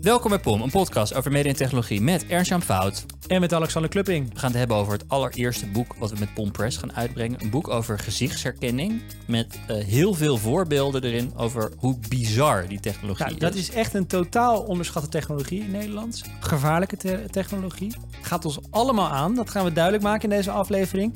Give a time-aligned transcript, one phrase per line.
[0.00, 3.06] Welkom bij POM, een podcast over media en technologie met Ernst-Jan Fout.
[3.26, 4.32] En met Alexander Klupping.
[4.32, 7.42] We gaan het hebben over het allereerste boek wat we met POM Press gaan uitbrengen.
[7.42, 13.26] Een boek over gezichtsherkenning met uh, heel veel voorbeelden erin over hoe bizar die technologie
[13.26, 13.70] nou, dat is.
[13.70, 16.22] echt een totaal onderschatte technologie in Nederland.
[16.40, 17.94] Gevaarlijke te technologie.
[18.20, 21.14] Gaat ons allemaal aan, dat gaan we duidelijk maken in deze aflevering.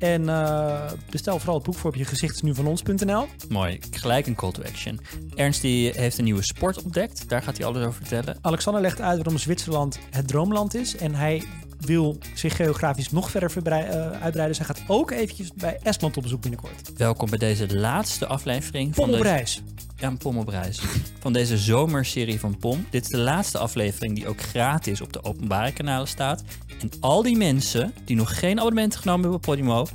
[0.00, 3.26] En uh, bestel vooral het boek voor op je gezichtsnuvanons.nl.
[3.48, 5.00] Mooi, gelijk een call to action.
[5.34, 7.28] Ernst die heeft een nieuwe sport ontdekt.
[7.28, 8.38] Daar gaat hij alles over vertellen.
[8.40, 10.96] Alexander legt uit waarom Zwitserland het droomland is.
[10.96, 11.42] En hij
[11.80, 14.56] wil zich geografisch nog verder uh, uitbreiden.
[14.56, 16.92] Hij gaat ook eventjes bij Estland op bezoek binnenkort.
[16.96, 19.62] Welkom bij deze laatste aflevering van op reis.
[20.00, 20.78] Ja, een Pom op reis.
[21.18, 22.86] van deze zomerserie van Pom.
[22.90, 26.44] Dit is de laatste aflevering die ook gratis op de openbare kanalen staat.
[26.80, 29.86] En al die mensen die nog geen abonnement genomen hebben op Podimo,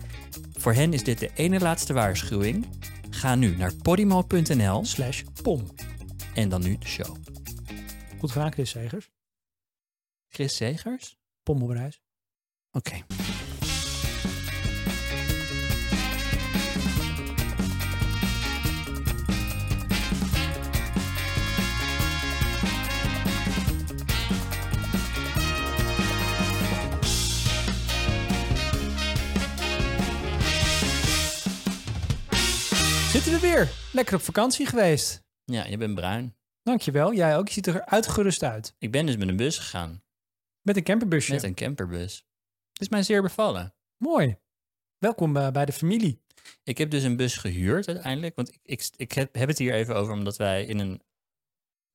[0.58, 2.68] voor hen is dit de ene laatste waarschuwing.
[3.10, 5.68] Ga nu naar podimo.nl slash pom.
[6.34, 7.16] En dan nu de show.
[8.20, 9.12] Goed gedaan, Chris Segers.
[10.30, 11.18] Chris Segers?
[11.44, 12.02] Pom op reis.
[12.72, 12.88] Oké.
[12.88, 13.35] Okay.
[33.26, 33.72] Zitten we weer.
[33.94, 35.24] Lekker op vakantie geweest.
[35.46, 36.36] Ja, je bent bruin.
[36.64, 37.14] Dankjewel.
[37.14, 37.48] Jij ook.
[37.48, 38.76] Je ziet er uitgerust uit.
[38.78, 40.04] Ik ben dus met een bus gegaan.
[40.62, 41.34] Met een camperbusje?
[41.34, 42.26] Met een camperbus.
[42.72, 43.76] Het is mij zeer bevallen.
[43.98, 44.38] Mooi.
[44.98, 46.22] Welkom bij de familie.
[46.64, 48.36] Ik heb dus een bus gehuurd uiteindelijk.
[48.36, 51.02] Want ik, ik, ik heb, heb het hier even over omdat wij in een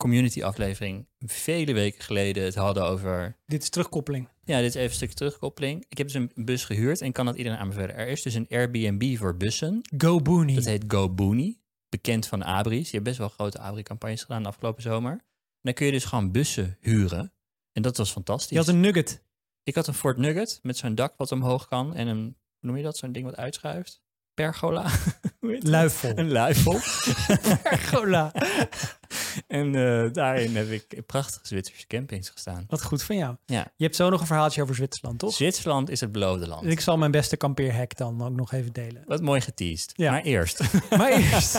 [0.01, 3.37] community aflevering vele weken geleden het hadden over...
[3.47, 4.29] Dit is terugkoppeling.
[4.45, 5.85] Ja, dit is even een stukje terugkoppeling.
[5.89, 7.97] Ik heb dus een bus gehuurd en kan dat iedereen aanbevelen.
[7.97, 9.81] Er is dus een Airbnb voor bussen.
[9.97, 10.55] Go Booney.
[10.55, 11.59] Dat heet Go Booney.
[11.89, 12.87] Bekend van Abris.
[12.87, 15.13] Je hebt best wel grote Abri-campagnes gedaan de afgelopen zomer.
[15.13, 15.21] En
[15.63, 17.33] dan kun je dus gewoon bussen huren.
[17.73, 18.51] En dat was fantastisch.
[18.51, 19.23] Je had een Nugget.
[19.63, 22.77] Ik had een Ford Nugget met zo'n dak wat omhoog kan en een, hoe noem
[22.77, 24.03] je dat, zo'n ding wat uitschuift?
[24.35, 24.91] Pergola.
[25.41, 26.19] Luifel.
[26.19, 26.73] Een luifel.
[27.63, 28.33] Pergola.
[29.47, 32.65] en uh, daarin heb ik prachtige Zwitserse campings gestaan.
[32.69, 33.37] Wat goed van jou.
[33.47, 33.73] Ja.
[33.77, 35.35] Je hebt zo nog een verhaaltje over Zwitserland, toch?
[35.35, 36.67] Zwitserland is het beloofde land.
[36.67, 39.03] Ik zal mijn beste kampeerhack dan ook nog even delen.
[39.07, 39.93] Wat mooi geteased.
[39.97, 40.11] Ja.
[40.11, 40.61] Maar eerst.
[40.99, 41.55] maar eerst.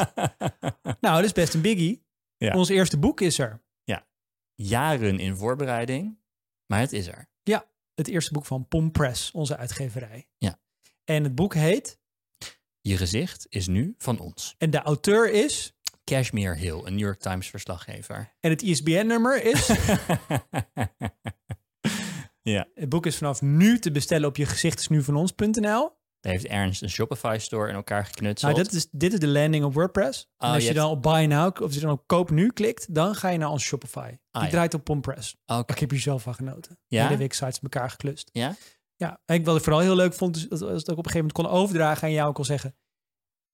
[1.01, 2.05] nou, dat is best een biggie.
[2.37, 2.53] Ja.
[2.53, 3.61] Ons eerste boek is er.
[3.83, 4.07] Ja.
[4.55, 6.19] Jaren in voorbereiding,
[6.65, 7.29] maar het is er.
[7.43, 7.65] Ja,
[7.95, 10.27] het eerste boek van Pom Press, onze uitgeverij.
[10.37, 10.59] Ja.
[11.03, 11.99] En het boek heet...
[12.83, 14.55] Je gezicht is nu van ons.
[14.57, 15.75] En de auteur is?
[16.15, 18.33] Cashmere Hill, een New York Times verslaggever.
[18.39, 19.67] En het ISBN-nummer is?
[22.41, 22.67] ja.
[22.75, 25.99] Het boek is vanaf nu te bestellen op je gezichtsnuvanons.nl.
[26.19, 28.51] Daar heeft Ernst een Shopify-store in elkaar geknutseld.
[28.51, 30.29] Nou, dit is, dit is de landing op WordPress.
[30.37, 32.03] Oh, en als je je, hebt- dan op Buy Now, of als je dan op
[32.07, 34.07] Koop Nu klikt, dan ga je naar ons Shopify.
[34.09, 34.49] Die Ah, ja.
[34.49, 35.35] draait op PomPress.
[35.45, 35.73] Oké.
[35.73, 36.79] Ik heb hier zelf van genoten.
[36.87, 37.03] Ja?
[37.05, 38.29] Hele week sites met elkaar geklust.
[38.33, 38.55] Ja?
[38.95, 41.31] Ja, en wat ik vooral heel leuk vond, is dat ook op een gegeven moment
[41.33, 42.75] kon overdragen aan jou en kon zeggen.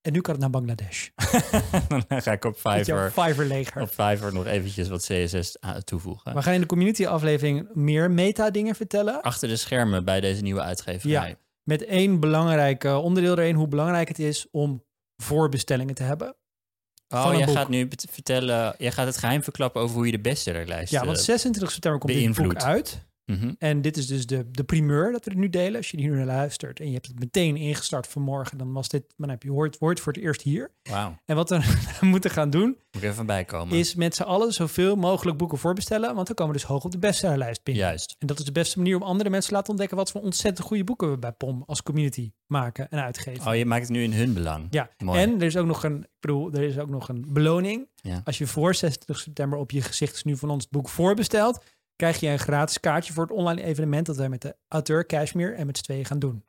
[0.08, 1.08] En nu kan het naar Bangladesh.
[2.08, 3.82] dan ga ik op Fiverr, Fiverr leger.
[3.82, 6.34] op Fiverr nog eventjes wat CSS toevoegen.
[6.34, 9.22] We gaan in de community aflevering meer meta dingen vertellen.
[9.22, 11.30] Achter de schermen bij deze nieuwe uitgeverij.
[11.30, 11.36] Ja.
[11.64, 14.84] Met één belangrijk onderdeel erin, hoe belangrijk het is om
[15.16, 16.36] voorbestellingen te hebben.
[17.08, 17.56] Oh, jij boek.
[17.56, 21.18] gaat nu vertellen, jij gaat het geheim verklappen over hoe je de bestsellerlijst Ja, want
[21.18, 23.06] eh, 26 september komt dit boek beïnvloed.
[23.32, 23.54] Mhm.
[23.58, 25.76] En dit is dus de, de primeur dat we het nu delen.
[25.76, 29.04] Als je hier naar luistert en je hebt het meteen ingestart vanmorgen, dan was dit,
[29.18, 30.72] dan heb je hoort, hoort voor het eerst hier.
[31.26, 31.62] En wat we
[32.02, 33.78] moeten gaan doen, moet ik even bijkomen.
[33.78, 36.92] is met z'n allen zoveel mogelijk boeken voorbestellen, want dan komen we dus hoog op
[36.92, 37.84] de bestsellerlijst binnen.
[37.84, 38.16] Juist.
[38.20, 40.68] En dat is de beste manier om andere mensen te laten ontdekken wat voor ontzettend
[40.68, 43.48] goede boeken we bij POM als community maken en uitgeven.
[43.48, 44.68] Oh, je maakt het nu in hun belang.
[44.70, 45.22] Ja, Mooi.
[45.22, 47.88] en er is ook nog een, ik bedoel, er is ook nog een beloning.
[47.96, 48.22] Ja.
[48.24, 51.64] Als je voor 26 september op je gezicht is nu van ons het boek voorbestelt,
[51.98, 55.54] krijg je een gratis kaartje voor het online evenement dat wij met de auteur Cashmere
[55.56, 56.46] en met z'n tweeën gaan doen.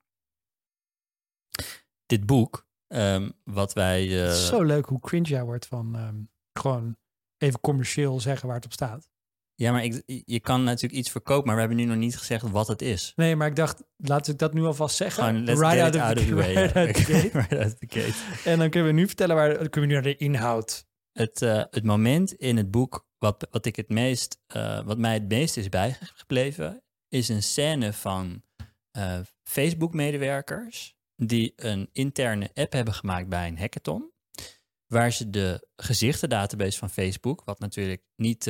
[2.07, 4.03] Dit boek, ehm, wat wij...
[4.21, 6.17] eh, Het is zo leuk hoe cringe jij wordt van ehm,
[6.53, 6.97] gewoon
[7.39, 9.09] even commercieel zeggen waar het op staat.
[9.55, 12.51] Ja, maar ik, je kan natuurlijk iets verkopen, maar we hebben nu nog niet gezegd
[12.51, 13.13] wat het is.
[13.17, 15.25] Nee, maar ik dacht, laat ik dat nu alvast zeggen.
[15.25, 16.53] Gewoon, let's right get out of, out of the way.
[16.55, 17.29] right out the gate.
[17.39, 18.49] Right out the gate.
[18.51, 20.87] En dan kunnen we nu vertellen waar, dan kunnen we nu naar de inhoud.
[21.19, 25.15] Het, eh, het moment in het boek wat, wat, ik het meest, eh, wat mij
[25.15, 28.43] het meest is bijgebleven, is een scène van
[28.91, 34.13] eh, Facebook-medewerkers die een interne app hebben gemaakt bij een hackathon.
[34.87, 38.45] Waar ze de gezichtendatabase van Facebook, wat natuurlijk niet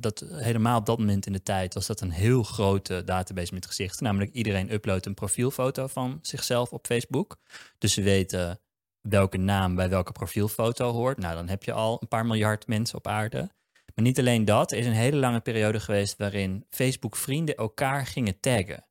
[0.00, 3.66] dat helemaal op dat moment in de tijd was dat een heel grote database met
[3.66, 4.04] gezichten.
[4.04, 7.36] Namelijk iedereen uploadt een profielfoto van zichzelf op Facebook.
[7.78, 8.60] Dus ze weten
[9.02, 11.18] welke naam bij welke profielfoto hoort.
[11.18, 13.50] Nou, dan heb je al een paar miljard mensen op aarde.
[13.94, 18.40] Maar niet alleen dat, er is een hele lange periode geweest waarin Facebook-vrienden elkaar gingen
[18.40, 18.86] taggen.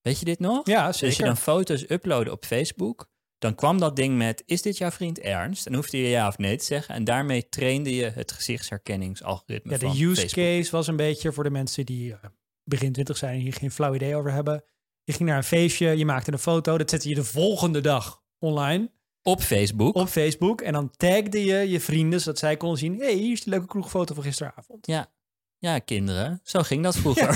[0.00, 0.66] Weet je dit nog?
[0.66, 1.24] Ja, Dus als je zeker.
[1.24, 5.66] dan foto's uploadde op Facebook, dan kwam dat ding met: Is dit jouw vriend Ernst?
[5.66, 6.94] En hoefde je ja of nee te zeggen.
[6.94, 9.70] En daarmee trainde je het gezichtsherkenningsalgoritme.
[9.72, 10.44] Ja, de van use Facebook.
[10.44, 12.18] case was een beetje voor de mensen die eh,
[12.64, 14.64] begin 20 zijn en hier geen flauw idee over hebben.
[15.04, 18.22] Je ging naar een feestje, je maakte een foto, dat zette je de volgende dag
[18.38, 18.90] online
[19.22, 19.94] Op Facebook.
[19.94, 20.60] op Facebook.
[20.60, 23.66] En dan tagde je je vrienden, zodat zij konden zien, hey, hier is die leuke
[23.66, 24.86] kroegfoto van gisteravond.
[24.86, 25.10] Ja.
[25.58, 26.40] ja, kinderen.
[26.42, 27.34] Zo ging dat vroeger.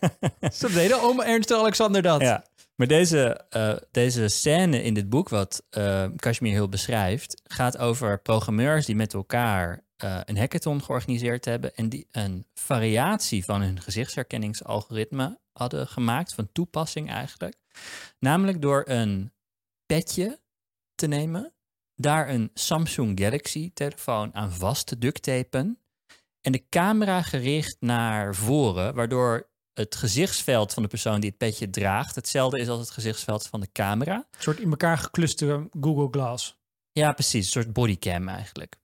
[0.52, 2.20] Zo deden oma Ernst en Alexander dat.
[2.20, 2.44] Ja,
[2.78, 8.20] maar deze, eh, deze scène in dit boek, wat eh Kashmir Hill beschrijft, gaat over
[8.20, 13.80] programmeurs die met elkaar eh, een hackathon georganiseerd hebben en die een variatie van hun
[13.80, 17.56] gezichtsherkenningsalgoritme hadden gemaakt, van toepassing eigenlijk.
[18.18, 19.32] Namelijk door een
[19.86, 20.38] petje
[20.98, 21.54] te nemen,
[21.94, 25.78] daar een Samsung Galaxy telefoon aan vast te ducttapen
[26.40, 31.70] en de camera gericht naar voren, waardoor het gezichtsveld van de persoon die het petje
[31.70, 34.16] draagt hetzelfde is als het gezichtsveld van de camera.
[34.16, 36.58] Een soort in elkaar gekluste Google Glass.
[36.92, 37.44] Ja, precies.
[37.44, 38.76] Een soort bodycam eigenlijk.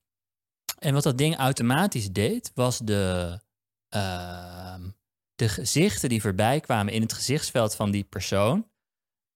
[0.79, 3.41] En wat dat ding automatisch deed, was de,
[3.89, 4.89] ehm,
[5.35, 8.69] de gezichten die voorbij kwamen in het gezichtsveld van die persoon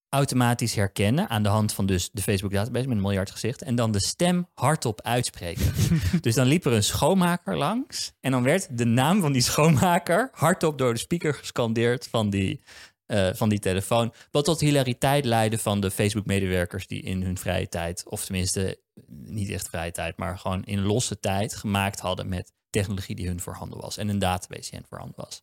[0.08, 3.74] automatisch herkennen aan de hand van dus de Facebook database met een miljard gezichten en
[3.74, 5.72] dan de stem hardop uitspreken.
[6.20, 10.28] dus dan liep er een schoonmaker langs en dan werd de naam van die schoonmaker
[10.32, 12.62] hardop door de speaker gescandeerd van die,
[13.06, 14.12] eh, van die telefoon.
[14.30, 19.50] Wat tot hilariteit leidde van de Facebook-medewerkers die in hun vrije tijd, of tenminste niet
[19.50, 23.80] echt vrije tijd, maar gewoon in losse tijd gemaakt hadden met technologie die hun voorhanden
[23.80, 25.42] was en een database die hen voorhanden was.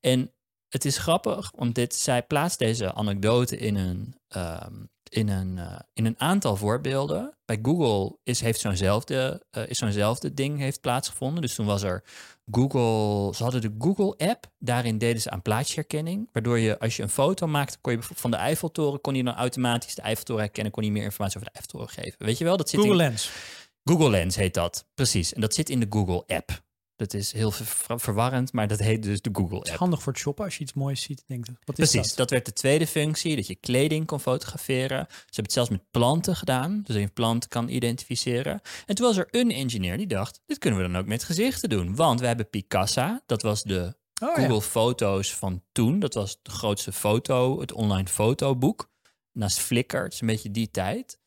[0.00, 0.32] En
[0.68, 4.74] het is grappig, want dit, zij plaatst deze anekdote in een, ehm,
[5.08, 7.36] in een, eh, in een aantal voorbeelden.
[7.44, 11.42] Bij Google is, heeft zo'nzelfde, eh, is zo'nzelfde ding heeft plaatsgevonden.
[11.42, 12.04] Dus toen was er
[12.50, 14.46] Google, ze hadden de Google-app.
[14.58, 16.28] Daarin deden ze aan plaatsherkenning.
[16.32, 19.34] Waardoor je, als je een foto maakte, kon je van de Eiffeltoren, kon je dan
[19.34, 22.26] automatisch de Eiffeltoren herkennen, kon je meer informatie over de Eiffeltoren geven.
[22.26, 22.56] Weet je wel?
[22.56, 23.30] Dat zit Google in, Lens.
[23.84, 25.32] Google Lens heet dat, precies.
[25.32, 26.66] En dat zit in de Google-app.
[26.98, 29.78] Dat is heel ver- verwarrend, maar dat heet dus de Het is Google-app.
[29.78, 31.24] handig voor het shoppen als je iets moois ziet.
[31.26, 32.16] Denk je, wat is Precies, dat?
[32.16, 35.06] dat werd de tweede functie, dat je kleding kon fotograferen.
[35.08, 38.60] Ze hebben het zelfs met planten gedaan, dus een plant kan identificeren.
[38.86, 41.68] En toen was er een engineer die dacht, dit kunnen we dan ook met gezichten
[41.68, 41.94] doen.
[41.96, 44.42] Want we hebben Picasa, dat was de Oh, ja.
[44.46, 45.98] Google Foto's van toen.
[45.98, 48.90] Dat was de grootste foto, het online fotoboek.
[49.32, 51.18] Naast Flickr, het is een beetje die tijd.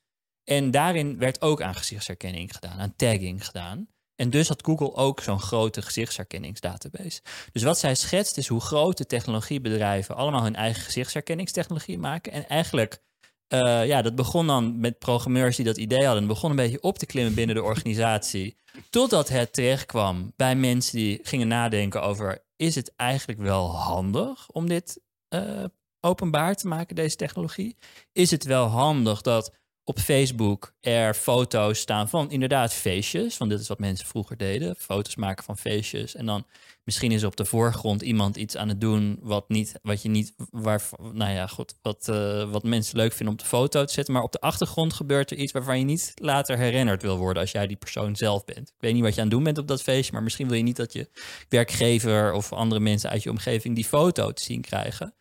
[0.43, 3.87] En daarin werd ook aan gezichtsherkenning gedaan, aan tagging gedaan.
[4.21, 7.21] En dus had Google ook zo'n grote gezichtsherkenningsdatabase.
[7.51, 12.31] Dus wat zij schetst is hoe grote technologiebedrijven allemaal hun eigen gezichtsherkenningstechnologie maken.
[12.31, 13.01] En eigenlijk,
[13.47, 16.23] eh, ja, dat begon dan met programmeurs die dat idee hadden.
[16.23, 18.57] Het begon een beetje op te klimmen binnen de organisatie.
[18.89, 22.43] Totdat het terechtkwam bij mensen die gingen nadenken over...
[22.55, 25.63] is het eigenlijk wel handig om dit eh,
[25.99, 27.77] openbaar te maken, deze technologie?
[28.11, 33.37] Is het wel handig dat op Facebook er foto's staan van inderdaad feestjes.
[33.37, 34.75] Want dit is wat mensen vroeger deden.
[34.75, 36.15] Foto's maken van feestjes.
[36.15, 36.45] En dan
[36.83, 40.33] misschien is op de voorgrond iemand iets aan het doen wat niet, wat je niet,
[40.49, 43.93] waar, nou ja, goed, wat, eh, wat mensen leuk vinden om op de foto te
[43.93, 44.13] zetten.
[44.13, 47.51] Maar op de achtergrond gebeurt er iets waarvan je niet later herinnerd wil worden als
[47.51, 48.69] jij die persoon zelf bent.
[48.69, 50.57] Ik weet niet wat je aan het doen bent op dat feestje, maar misschien wil
[50.57, 51.09] je niet dat je
[51.49, 55.13] werkgever of andere mensen uit je omgeving die foto te zien krijgen.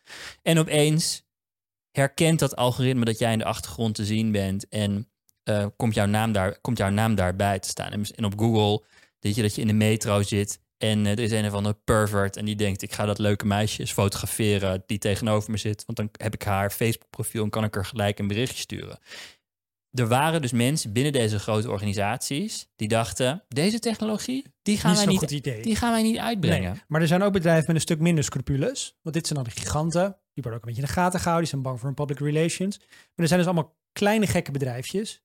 [0.43, 1.23] En opeens
[1.93, 5.09] herkent dat algoritme dat jij in de achtergrond te zien bent en
[5.43, 7.93] eh, komt, jouw naam daar, komt jouw naam daarbij te staan.
[7.93, 8.85] En, op Google,
[9.21, 11.79] weet je dat je in de metro zit en eh, er is een of andere
[11.85, 15.85] pervert en die denkt ik ga dat leuke meisje eens fotograferen die tegenover me zit,
[15.87, 18.99] want dan heb ik haar Facebook profiel en kan ik er gelijk een berichtje sturen.
[19.91, 25.07] Er waren dus mensen binnen deze grote organisaties die dachten deze technologie, die gaan, wij
[25.07, 26.73] niet, die gaan wij niet uitbrengen.
[26.73, 28.97] Nee, maar er zijn ook bedrijven met een stuk minder scrupules.
[29.03, 30.17] Want dit zijn dan de giganten.
[30.41, 31.45] Die worden ook een beetje in de gaten gehouden.
[31.49, 32.79] Die zijn bang voor hun public relations.
[32.79, 35.23] Maar er zijn dus allemaal kleine gekke bedrijfjes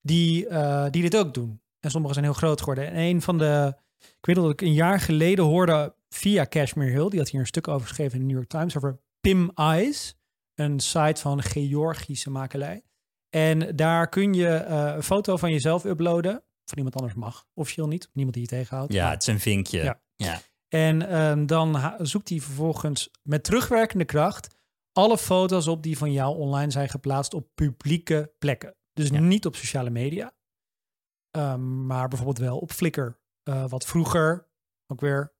[0.00, 1.60] die, eh, die dit ook doen.
[1.80, 2.86] En sommige zijn heel groot geworden.
[2.90, 3.74] En een van de...
[3.98, 7.08] Ik weet dat ik een jaar geleden hoorde via Cashmere Hill.
[7.08, 8.76] Die had hier een stuk over geschreven in de New York Times.
[8.76, 10.14] Over Pim Eyes.
[10.54, 12.82] Een site van Georgische makelij.
[13.30, 16.42] En daar kun je eh, een foto van jezelf uploaden.
[16.64, 17.46] Van iemand anders mag.
[17.54, 18.08] Officieel niet.
[18.12, 18.92] Niemand die je tegenhoudt.
[18.92, 19.82] Ja, Maar- het is een vinkje.
[19.82, 20.00] Ja.
[20.16, 20.40] ja.
[20.68, 24.54] En ehm, dan zoekt hij vervolgens met terugwerkende kracht
[24.92, 28.74] alle foto's op die van jou online zijn geplaatst op publieke plekken.
[28.92, 29.20] Dus Ja.
[29.20, 30.34] niet op sociale media,
[31.30, 33.06] Ehm, maar bijvoorbeeld wel op Flickr.
[33.42, 34.48] Eh, wat vroeger,
[34.86, 35.34] ook weer,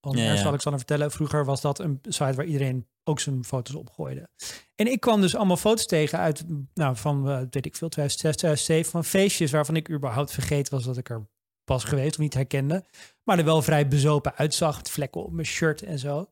[0.00, 0.44] al Ja, ja.
[0.44, 4.28] Alexander vertellen, vroeger was dat een site waar iedereen ook zijn foto's opgooide.
[4.74, 8.36] En ik kwam dus allemaal foto's tegen uit, nou, van, eh, weet ik veel, 2006,
[8.36, 11.28] 2007, van feestjes waarvan ik überhaupt vergeten was dat ik er
[11.64, 12.84] was geweest of niet herkende.
[13.24, 14.76] Maar er wel vrij bezopen uitzag.
[14.76, 16.30] Met vlekken op mijn shirt en zo.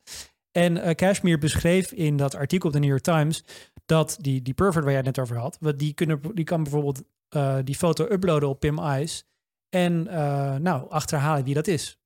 [0.53, 3.45] En uh, Cashmere beschreef in dat artikel op de New York Times
[3.87, 7.03] dat die, die pervert waar jij het net over had, die, kunnen, die kan bijvoorbeeld
[7.37, 9.25] uh, die foto uploaden op Pim Ice
[9.69, 12.01] en uh, nou achterhalen wie dat is.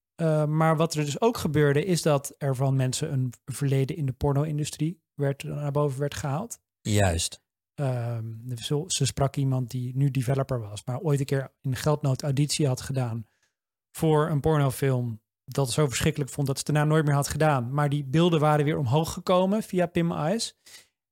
[0.46, 4.12] maar wat er dus ook gebeurde is dat er van mensen een verleden in de
[4.12, 6.58] porno-industrie werd, naar boven werd gehaald.
[6.80, 7.42] Juist.
[7.80, 12.22] Um, zo, ze sprak iemand die nu developer was, maar ooit een keer in geldnood
[12.22, 13.26] auditie had gedaan
[13.96, 15.22] voor een pornofilm.
[15.44, 17.72] Dat zo verschrikkelijk vond dat ze het daarna nooit meer had gedaan.
[17.74, 20.56] Maar die beelden waren weer omhoog gekomen via Pim Eyes.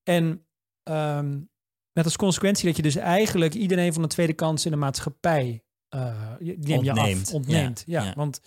[0.02, 0.46] En
[0.90, 1.50] um,
[1.92, 5.64] met als consequentie dat je dus eigenlijk iedereen van de tweede kans in de maatschappij
[5.94, 6.84] uh, neem ontneemt.
[6.84, 7.82] je af, ontneemt.
[7.86, 8.40] Ja, ja, want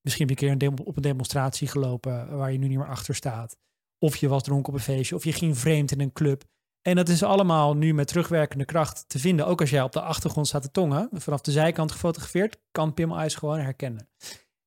[0.00, 2.88] misschien heb je een keer een op een demonstratie gelopen waar je nu niet meer
[2.88, 3.56] achter staat.
[3.98, 6.44] Of je was dronken op een feestje, of je ging vreemd in een club.
[6.82, 9.46] En dat is allemaal nu met terugwerkende kracht te vinden.
[9.46, 13.12] Ook als jij op de achtergrond staat te tongen, vanaf de zijkant gefotografeerd, kan Pim
[13.12, 14.08] Eyes gewoon herkennen.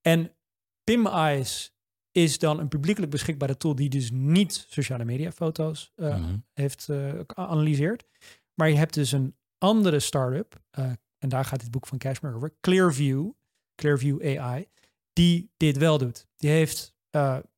[0.02, 0.36] En
[0.84, 1.76] Pim Eyes
[2.12, 7.14] is dan een publiekelijk beschikbare tool die dus niet sociale media foto's uh, heeft uh,
[7.28, 8.06] geanalyseerd.
[8.54, 10.86] Maar je hebt dus een andere start-up, uh,
[11.18, 13.32] en daar gaat dit boek van Cashmere over, Clearview,
[13.76, 14.68] Clearview AI,
[15.14, 16.28] die dit wel doet.
[16.36, 16.96] Die heeft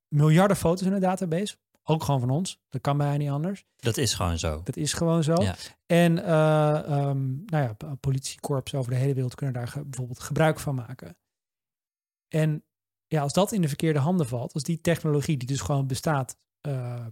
[0.07, 1.57] miljarden foto's in een database,
[1.89, 2.59] ook gewoon van ons.
[2.69, 3.65] Dat kan bijna niet anders.
[3.75, 4.61] Dat is gewoon zo.
[4.63, 5.41] Dat is gewoon zo.
[5.41, 5.55] Ja.
[5.85, 10.59] En uh, um, nou ja, politiekorps over de hele wereld kunnen daar ge bijvoorbeeld gebruik
[10.59, 11.17] van maken.
[12.27, 12.63] En
[13.07, 16.37] ja, als dat in de verkeerde handen valt, als die technologie die dus gewoon bestaat,
[16.67, 17.05] uh,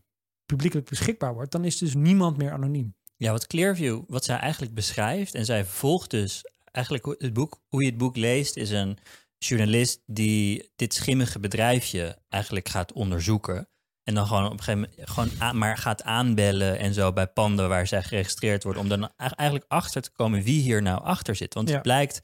[0.46, 2.96] publiekelijk beschikbaar wordt, dan is dus niemand meer anoniem.
[3.18, 7.84] Ja, wat Clearview, wat zij eigenlijk beschrijft, en zij volgt dus eigenlijk het boek, hoe
[7.84, 8.98] je het boek leest, is een
[9.38, 13.70] journalist die dit schimmige bedrijfje eigenlijk gaat onderzoeken.
[14.06, 17.28] En dan gewoon op een gegeven moment gewoon aan, maar gaat aanbellen en zo bij
[17.28, 18.82] panden waar zij geregistreerd worden.
[18.82, 21.54] Om dan eigenlijk achter te komen wie hier nou achter zit.
[21.54, 22.22] Want het blijkt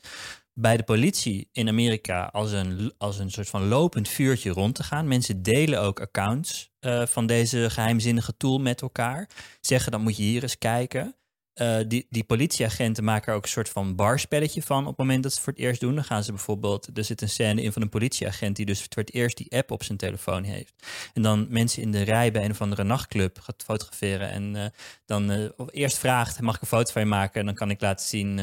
[0.53, 4.83] bij de politie in Amerika als een, als een soort van lopend vuurtje rond te
[4.83, 5.07] gaan.
[5.07, 9.29] Mensen delen ook accounts uh, van deze geheimzinnige tool met elkaar.
[9.61, 11.15] Zeggen dan moet je hier eens kijken.
[11.61, 15.23] Uh, die, die politieagenten maken er ook een soort van barspelletje van op het moment
[15.23, 15.95] dat ze het voor het eerst doen.
[15.95, 19.03] Dan gaan ze bijvoorbeeld, er zit een scène in van een politieagent die dus voor
[19.03, 20.73] het eerst die app op zijn telefoon heeft.
[21.13, 24.65] En dan mensen in de rij bij een of andere nachtclub gaat fotograferen en uh,
[25.05, 27.39] dan uh, eerst vraagt, mag ik een foto van je maken?
[27.39, 28.35] En dan kan ik laten zien,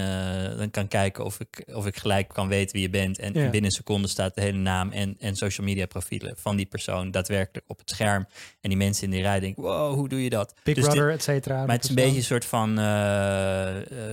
[0.57, 3.19] dan kan kijken of ik, of ik gelijk kan weten wie je bent.
[3.19, 3.43] En ja.
[3.43, 7.11] binnen een seconde staat de hele naam en, en social media profielen van die persoon
[7.11, 8.27] daadwerkelijk op het scherm.
[8.61, 10.55] En die mensen in die rij denken, wow, hoe doe je dat?
[10.63, 11.65] Big dus Brother, et cetera.
[11.67, 12.79] Maar het is een beetje een soort van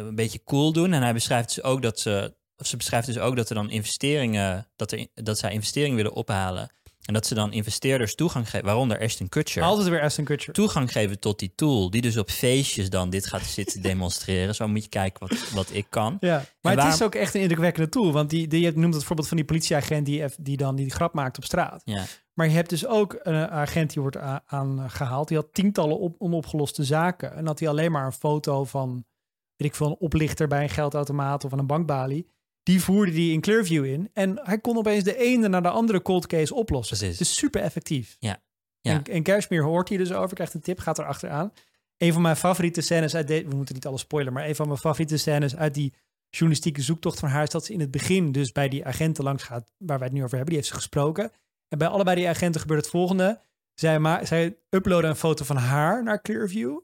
[0.08, 0.94] een beetje cool doen.
[0.94, 3.70] En hij beschrijft dus ook dat ze, of ze beschrijft dus ook dat er dan
[3.70, 6.70] investeringen, dat, er, dat zij investeringen willen ophalen.
[7.06, 9.64] En dat ze dan investeerders toegang geven, waaronder Ashton Kutcher.
[9.64, 10.54] Altijd weer Ashton Kutcher.
[10.54, 14.56] Toegang geven tot die tool, die dus op feestjes dan dit gaat zitten demonstreren.
[14.56, 16.18] Zo moet je kijken wat, wat ik kan.
[16.20, 18.12] Ja, maar het is ook echt een indrukwekkende tool.
[18.12, 21.14] Want die, die, je noemt het voorbeeld van die politieagent die, die dan die grap
[21.14, 21.82] maakt op straat.
[21.86, 22.06] Ja.
[22.36, 25.28] Maar je hebt dus ook een agent die wordt aangehaald.
[25.28, 27.34] Die had tientallen op, onopgeloste zaken.
[27.36, 29.06] En had hij alleen maar een foto van
[29.56, 32.28] weet ik veel, een oplichter bij een geldautomaat of aan een bankbalie.
[32.64, 34.10] Die voerde die in Clearview in.
[34.14, 36.98] En hij kon opeens de ene naar de andere cold case oplossen.
[36.98, 37.20] Precies.
[37.20, 38.16] Het is super effectief.
[38.20, 38.42] Ja.
[38.80, 38.94] ja.
[38.94, 41.54] En, en Cashmere hoort hier dus over, krijgt een tip, gaat er achteraan.
[41.98, 44.68] Een van mijn favoriete scènes uit deze, we moeten niet alles spoilen, maar een van
[44.68, 45.94] mijn favoriete scènes uit die
[46.30, 49.44] journalistieke zoektocht van haar is dat ze in het begin dus bij die agenten langs
[49.44, 50.54] gaat, waar wij het nu over hebben.
[50.54, 51.32] Die heeft ze gesproken.
[51.68, 53.42] En bij allebei die agenten gebeurt het volgende.
[53.74, 56.80] Zij, ma zij uploaden een foto van haar naar Clearview.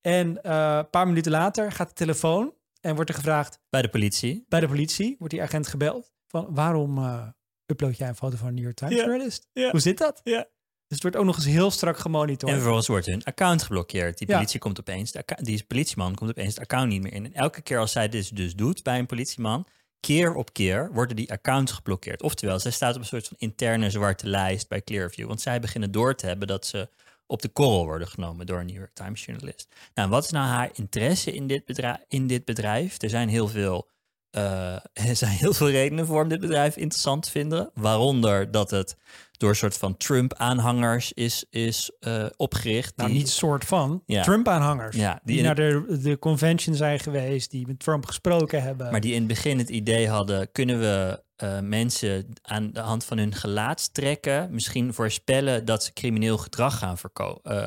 [0.00, 3.60] En uh, een paar minuten later gaat de telefoon en wordt er gevraagd...
[3.70, 4.44] Bij de politie?
[4.48, 6.12] Bij de politie wordt die agent gebeld.
[6.26, 7.28] Van waarom uh,
[7.66, 9.00] upload jij een foto van een New York Times ja.
[9.00, 9.48] journalist?
[9.52, 10.20] Hoe zit dat?
[10.24, 10.48] Ja.
[10.86, 12.50] Dus het wordt ook nog eens heel strak gemonitord.
[12.50, 14.18] En vervolgens wordt hun account geblokkeerd.
[14.18, 14.58] Die politie ja.
[14.58, 17.24] komt opeens, die politieman komt opeens het account niet meer in.
[17.24, 19.66] En elke keer als zij dit dus doet bij een politieman,
[20.00, 22.22] keer op keer worden die accounts geblokkeerd.
[22.22, 25.26] Oftewel, zij staat op een soort van interne zwarte lijst bij Clearview.
[25.26, 26.88] Want zij beginnen door te hebben dat ze
[27.26, 29.68] op de korrel worden genomen door een New York Times journalist.
[29.94, 31.82] Nou, wat is nou haar interesse in dit?
[32.08, 33.02] In dit bedrijf?
[33.02, 33.88] Er zijn heel veel,
[34.36, 34.72] uh,
[35.08, 37.70] er zijn heel veel redenen voor om dit bedrijf interessant te vinden.
[37.74, 38.96] Waaronder dat het
[39.40, 42.96] door een soort van Trump-aanhangers is, is uh, opgericht.
[42.96, 44.02] Nou, die, niet soort van.
[44.06, 44.22] Ja.
[44.22, 44.96] Trump-aanhangers.
[44.96, 48.90] Ja, die, die naar de, de convention zijn geweest, die met Trump gesproken hebben.
[48.90, 53.04] Maar die in het begin het idee hadden, kunnen we uh, mensen aan de hand
[53.04, 56.96] van hun gelaatstrekken misschien voorspellen dat ze crimineel gedrag gaan,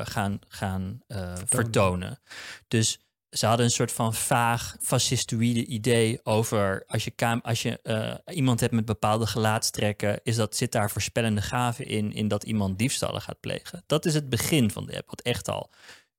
[0.04, 1.46] gaan, gaan vertonen.
[1.46, 2.20] vertonen.
[2.68, 3.03] Dus
[3.34, 8.60] ze hadden een soort van vaag fascistoïde idee over als je, als je uh, iemand
[8.60, 13.20] hebt met bepaalde gelaatstrekken, is dat, zit daar voorspellende gaven in, in dat iemand diefstallen
[13.20, 13.82] gaat plegen.
[13.86, 15.70] Dat is het begin van de app, wat echt al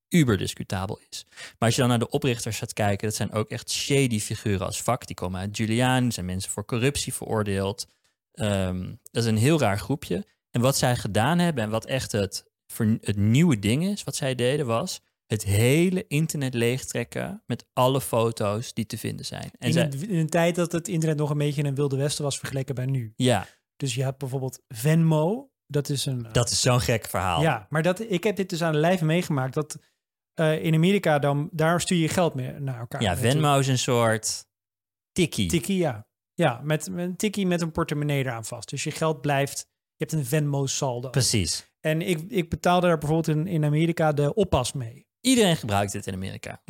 [0.10, 1.26] uber discutabel is.
[1.30, 4.66] Maar als je dan naar de oprichters gaat kijken, dat zijn ook echt shady figuren
[4.66, 5.08] als vak.
[5.08, 7.88] Die komen uit Julian, zijn mensen voor corruptie veroordeeld.
[8.34, 10.26] Ehm, dat is een heel raar groepje.
[10.52, 12.46] En wat zij gedaan hebben en wat echt het,
[13.02, 18.74] het nieuwe ding is, wat zij deden, was het hele internet leegtrekken met alle foto's
[18.74, 19.52] die te vinden zijn.
[19.58, 22.24] En in, een, in een tijd dat het internet nog een beetje een wilde westen
[22.24, 23.14] was vergeleken bij nu.
[23.16, 25.50] ja, Dus je hebt bijvoorbeeld Venmo.
[25.68, 26.28] Dat is een...
[26.32, 27.42] dat is zo'n gek verhaal.
[27.42, 29.54] Ja, maar dat, ik heb dit dus aan de lijve meegemaakt.
[29.54, 29.78] Dat
[30.34, 33.02] eh, in Amerika dan, daar stuur je geld mee naar elkaar.
[33.02, 34.46] ja Venmo is een soort
[35.12, 35.50] tikkie.
[35.50, 36.08] Tikkie, ja.
[36.34, 38.70] Ja, met, met een tikkie met een portemonnee eraan vast.
[38.70, 41.10] Dus je geld blijft, je hebt een Venmo saldo.
[41.10, 41.74] Precies.
[41.80, 45.08] En ik, ik betaalde daar bijvoorbeeld in, in Amerika de oppas mee.
[45.26, 46.62] Iedereen gebruikt dit in Amerika.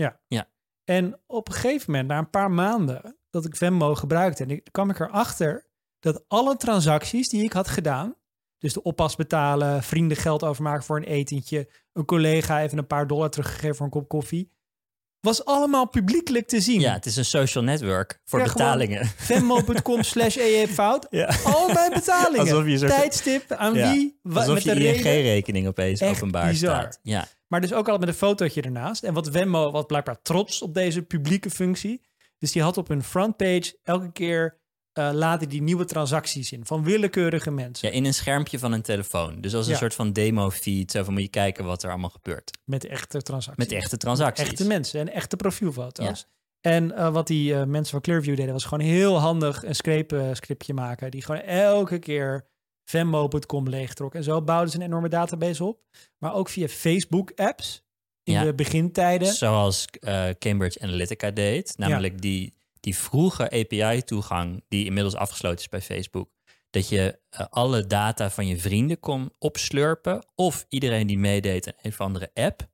[0.84, 4.68] En op een gegeven moment, na een paar maanden dat ik Venmo gebruikte, en ik,
[4.72, 5.68] kwam ik erachter
[6.00, 8.16] dat alle transacties die ik had gedaan,
[8.58, 13.08] dus de oppas betalen, vrienden geld overmaken voor een etentje, een collega even een paar
[13.08, 14.52] dollar teruggegeven voor een kop koffie,
[15.26, 16.80] was allemaal publiekelijk te zien.
[16.80, 19.06] Ja, het is een social network voor Ja, betalingen.
[19.16, 20.38] Venmo.com slash
[20.70, 21.08] fout.
[21.10, 21.30] Ja.
[21.44, 22.40] Al mijn betalingen.
[22.40, 23.92] Alsof je soort- Tijdstip, aan Ja.
[23.94, 24.94] wie, Alsof met je de.
[24.94, 26.76] ING-rekening opeens Echt openbaar bizar.
[26.82, 27.00] staat.
[27.04, 27.28] Ja.
[27.48, 29.04] Maar dus ook al met een fotootje ernaast.
[29.04, 32.02] En wat Venmo was blijkbaar trots op deze publieke functie.
[32.40, 34.58] Dus die had op hun frontpage elke keer
[34.96, 37.88] eh laten die nieuwe transacties in van willekeurige mensen.
[37.90, 39.42] ja, in een schermpje van een telefoon.
[39.42, 39.78] Dus als een Ja.
[39.78, 40.92] soort van demo-feed.
[40.92, 42.58] Zo van moet je kijken wat er allemaal gebeurt.
[42.66, 43.66] Met echte transacties.
[43.68, 44.48] Met echte transacties.
[44.48, 46.26] Echte mensen en echte profielfoto's.
[46.62, 50.30] En eh, wat die eh, mensen van Clearview deden, was gewoon heel handig een scrape,
[50.34, 51.12] scriptje maken.
[51.12, 52.48] Die gewoon elke keer
[52.90, 54.16] Venmo.com leegtrok.
[54.16, 55.80] En zo bouwden ze een enorme database op.
[56.18, 57.84] Maar ook via Facebook-apps
[58.24, 58.44] in Ja.
[58.44, 59.34] de begintijden.
[59.34, 59.86] Zoals
[60.40, 61.74] Cambridge Analytica deed.
[61.78, 62.55] Namelijk die,
[62.86, 66.30] die vroege API-toegang die inmiddels afgesloten is bij Facebook.
[66.70, 70.26] Dat je eh, alle data van je vrienden kon opslurpen.
[70.36, 72.68] Of iedereen die meedeed aan een of andere app.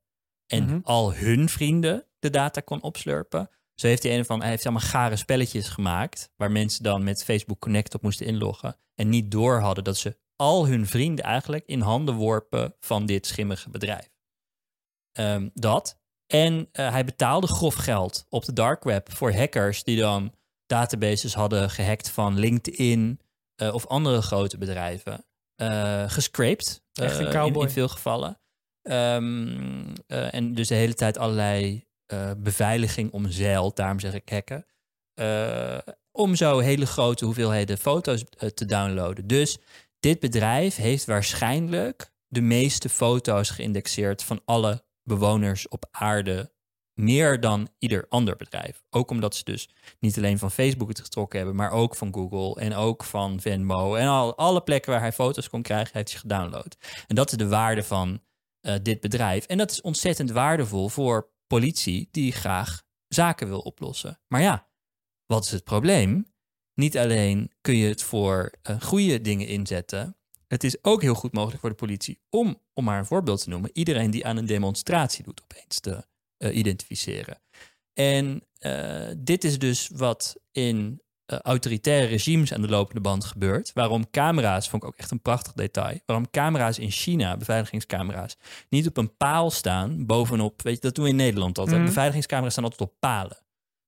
[0.46, 0.78] En Mhm.
[0.82, 3.50] al hun vrienden de data kon opslurpen.
[3.74, 6.30] Zo heeft hij een van, hij heeft allemaal gare spelletjes gemaakt.
[6.36, 8.76] Waar mensen dan met Facebook Connect op moesten inloggen.
[8.94, 13.26] En niet door hadden dat ze al hun vrienden eigenlijk in handen worpen van dit
[13.26, 14.10] schimmige bedrijf.
[15.12, 16.00] Ehm, dat.
[16.32, 20.34] En eh, hij betaalde grof geld op de dark web voor hackers die dan
[20.66, 23.20] databases hadden gehackt van LinkedIn
[23.54, 25.24] eh, of andere grote bedrijven.
[25.56, 26.82] eh gescraped.
[26.92, 27.62] Echt een in, cowboy.
[27.62, 28.40] in veel gevallen.
[28.82, 31.84] Ehm, eh, en dus de hele tijd allerlei
[32.36, 34.66] beveiliging omzeild, daarom zeg ik hacken.
[36.12, 39.26] om zo hele grote hoeveelheden foto's te downloaden.
[39.26, 39.58] Dus
[40.00, 46.52] dit bedrijf heeft waarschijnlijk de meeste foto's geïndexeerd van alle bewoners op aarde.
[46.92, 48.82] Meer dan ieder ander bedrijf.
[48.90, 52.60] Ook omdat ze dus niet alleen van Facebook het getrokken hebben, maar ook van Google
[52.60, 53.94] en ook van Venmo.
[53.94, 56.76] En al, alle plekken waar hij foto's kon krijgen, heeft hij gedownload.
[57.06, 58.20] En dat is de waarde van
[58.60, 59.46] eh, dit bedrijf.
[59.46, 64.20] En dat is ontzettend waardevol voor politie die graag zaken wil oplossen.
[64.28, 64.68] Maar ja,
[65.26, 66.32] wat is het probleem?
[66.74, 70.16] Niet alleen kun je het voor eh, goede dingen inzetten.
[70.52, 73.48] Het is ook heel goed mogelijk voor de politie om, om maar een voorbeeld te
[73.48, 77.40] noemen, iedereen die aan een demonstratie doet opeens te eh, identificeren.
[77.92, 83.70] En eh, dit is dus wat in eh, autoritaire regimes aan de lopende band gebeurt.
[83.74, 88.36] Waarom camera's, vond ik ook echt een prachtig detail, waarom camera's in China, beveiligingscamera's,
[88.68, 91.76] niet op een paal staan bovenop, weet je, dat doen we in Nederland altijd.
[91.76, 91.86] Mhm.
[91.86, 93.38] Beveiligingscamera's staan altijd op palen.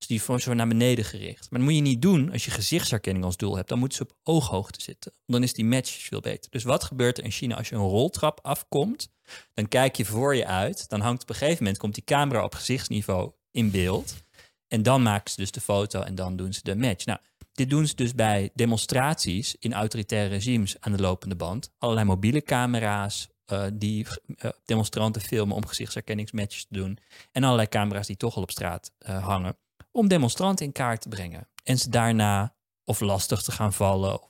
[0.06, 1.50] Dus die voor zo naar beneden gericht.
[1.50, 3.68] Maar dat moet je niet doen als je gezichtsherkenning als doel hebt.
[3.68, 5.12] Dan moeten ze op ooghoogte zitten.
[5.26, 6.50] Dan is die match veel beter.
[6.50, 9.08] Dus wat gebeurt er in China als je een roltrap afkomt?
[9.54, 10.88] Dan kijk je voor je uit.
[10.88, 14.14] Dan hangt op een gegeven moment komt die camera op gezichtsniveau in beeld.
[14.68, 17.04] En dan maken ze dus de foto en dan doen ze de match.
[17.04, 17.18] Nou,
[17.52, 21.70] dit doen ze dus bij demonstraties in autoritaire regimes aan de lopende band.
[21.78, 26.98] Allerlei mobiele camera's eh, die eh, demonstranten filmen om gezichtsherkenningsmatches te doen.
[27.32, 29.56] En allerlei camera's die toch al op straat eh, hangen.
[29.96, 31.48] Om demonstranten in kaart te brengen.
[31.64, 34.20] En ze daarna of lastig te gaan vallen.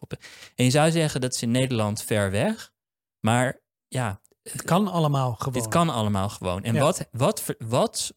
[0.55, 2.73] En je zou zeggen dat is in Nederland ver weg.
[3.21, 5.53] Maar ja, Het kan allemaal gewoon.
[5.53, 6.63] dit kan allemaal gewoon.
[6.63, 6.81] En Ja.
[6.81, 8.15] wat, wat, wat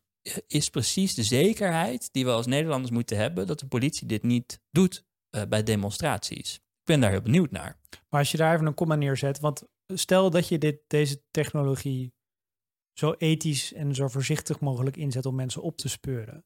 [0.47, 4.60] is precies de zekerheid die we als Nederlanders moeten hebben dat de politie dit niet
[4.71, 6.53] doet eh, bij demonstraties?
[6.55, 7.79] Ik ben daar heel benieuwd naar.
[8.10, 12.13] Maar als je daar even een komma neerzet, want stel dat je dit, deze technologie
[12.93, 16.45] zo ethisch en zo voorzichtig mogelijk inzet om mensen op te speuren,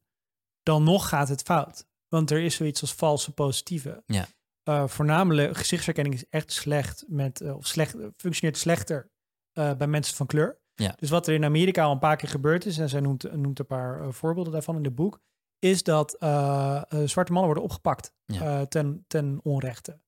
[0.63, 1.85] dan nog gaat het fout.
[2.07, 4.03] Want er is zoiets als valse positieve.
[4.05, 4.25] Ja.
[4.63, 9.09] Eh, voornamelijk gezichtsherkenning is echt slecht met, eh, of slecht, functioneert slechter
[9.51, 10.59] eh, bij mensen van kleur.
[10.75, 10.93] Ja.
[10.99, 13.59] Dus wat er in Amerika al een paar keer gebeurd is, en zij noemt, noemt
[13.59, 15.19] een paar eh, voorbeelden daarvan in het boek,
[15.59, 18.41] is dat eh, eh, zwarte mannen worden opgepakt Ja.
[18.59, 19.99] eh, ten, ten onrechte.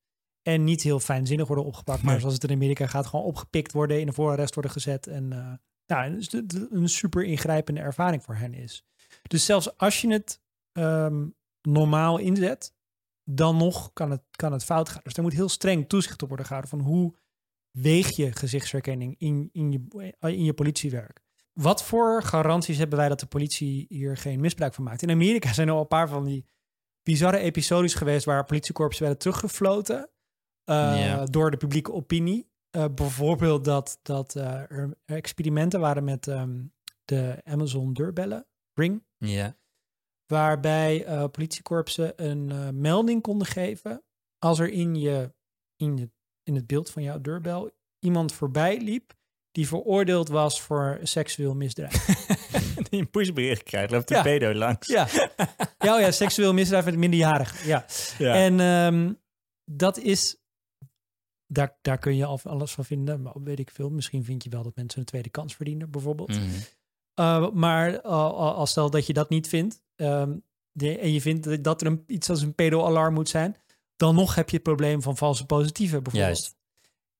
[0.42, 2.20] En niet heel fijnzinnig worden opgepakt, maar Nee.
[2.20, 5.54] zoals het in Amerika gaat, gewoon opgepikt worden, in een voorarrest worden gezet en, eh,
[5.88, 8.84] nou, dus de- de- een super ingrijpende ervaring voor hen is.
[9.28, 10.42] Dus zelfs als je het
[10.74, 11.28] ehm,
[11.62, 12.74] normaal inzet,
[13.24, 15.02] dan nog kan het, kan het fout gaan.
[15.04, 17.16] Dus daar moet heel streng toezicht op worden gehouden van hoe
[17.72, 21.22] weeg je gezichtsherkenning in, in, je, in je politiewerk.
[21.54, 25.02] Wat voor garanties hebben wij dat de politie hier geen misbruik van maakt?
[25.02, 26.46] In Amerika zijn er al een paar van die
[27.04, 30.10] bizarre episodes geweest waar politiekorpsen werden teruggefloten
[30.64, 32.52] eh, door de publieke opinie.
[32.70, 36.64] Eh, bijvoorbeeld dat, dat eh, er experimenten waren met ehm,
[37.06, 39.58] de Amazon deurbellen, Ring, Ja.
[40.34, 44.04] Waarbij eh, politiekorpsen een eh, melding konden geven
[44.40, 45.34] als er in, je,
[45.76, 46.10] in, je,
[46.44, 49.14] in het beeld van jouw deurbel iemand voorbij liep
[49.52, 52.06] die veroordeeld was voor seksueel misdrijf.
[52.90, 54.22] Die een pushbericht krijgt, loopt de Ja.
[54.22, 54.88] pedo langs.
[54.88, 55.08] ja.
[55.80, 57.68] ja, oh ja, seksueel misdrijf met minderjarigen.
[57.68, 57.86] Ja.
[58.18, 58.34] Ja.
[58.34, 59.14] En ehm,
[59.72, 60.38] dat is,
[61.48, 63.90] daar, daar kun je al alles van vinden, maar weet ik veel.
[63.90, 66.30] Misschien vind je wel dat mensen een tweede kans verdienen, bijvoorbeeld.
[66.30, 66.60] Mhm.
[67.20, 68.02] Uh, maar uh,
[68.34, 72.04] als stel dat je dat niet vindt um, de, en je vindt dat er een,
[72.08, 73.58] iets als een pedo-alarm moet zijn,
[73.96, 76.38] dan nog heb je het probleem van valse positieven bijvoorbeeld.
[76.38, 76.56] Juist.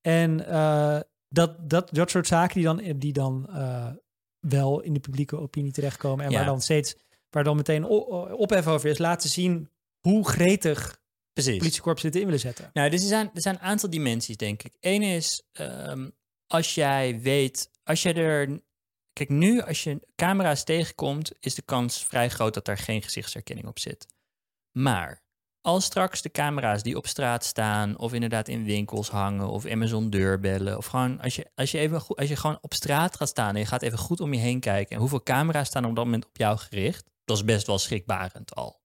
[0.02, 3.90] En uh, dat, dat, dat soort zaken die dan, die dan uh,
[4.40, 6.38] wel in de publieke opinie terechtkomen en Ja.
[6.38, 6.96] waar dan steeds,
[7.30, 11.02] waar dan meteen ophef over is, laten zien hoe gretig
[11.34, 11.58] Precies.
[11.58, 12.70] politiekorpsen dit in willen zetten.
[12.74, 14.74] Nou, dus er zijn, er zijn een aantal dimensies, denk ik.
[14.80, 16.10] Eén is, ehm,
[16.48, 18.62] als jij weet, als je er...
[19.14, 23.68] Kijk, nu als je camera's tegenkomt, is de kans vrij groot dat daar geen gezichtsherkenning
[23.68, 24.08] op zit.
[24.72, 25.24] Maar
[25.62, 30.10] als straks de camera's die op straat staan, of inderdaad in winkels hangen, of Amazon
[30.10, 33.28] deurbellen, of gewoon als je, als je, even, goed- als je gewoon op straat gaat
[33.30, 35.96] staan en je gaat even goed om je heen kijken en hoeveel camera's staan op
[35.96, 38.82] dat moment op jou gericht, dat is best wel schrikbarend al.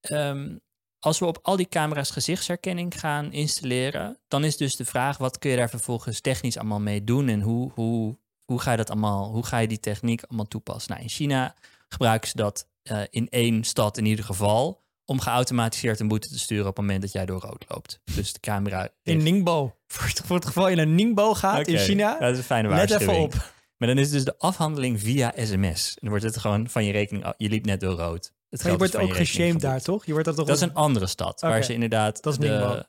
[0.00, 0.56] Ehm,
[0.98, 5.38] als we op al die camera's gezichtsherkenning gaan installeren, dan is dus de vraag: wat
[5.38, 8.18] kun je daar vervolgens technisch allemaal mee doen en hoe, hoe,
[8.50, 10.90] hoe ga je dat allemaal, hoe ga je die techniek allemaal toepassen?
[10.90, 11.54] Nou, in China
[11.88, 16.38] gebruiken ze dat eh, in één stad in ieder geval om geautomatiseerd een boete te
[16.38, 18.00] sturen op het moment dat jij door rood loopt.
[18.14, 18.88] Dus de camera.
[19.02, 19.76] In Ningbo.
[19.86, 22.68] Voor het, voor het geval je naar Ningbo gaat in China, Dat is een fijne
[22.68, 23.10] let waarschuwing.
[23.10, 23.52] even op.
[23.76, 25.88] Maar dan is dus de afhandeling via sms.
[25.88, 27.32] En dan wordt het gewoon van je rekening.
[27.36, 28.32] Je liep net door rood.
[28.48, 30.06] Het Maar je wordt ook geshamed daar, toch?
[30.06, 31.40] Je wordt dat toch Dat is een andere stad.
[31.40, 32.22] Waar ze inderdaad.
[32.22, 32.82] Dat is de, Ningbo.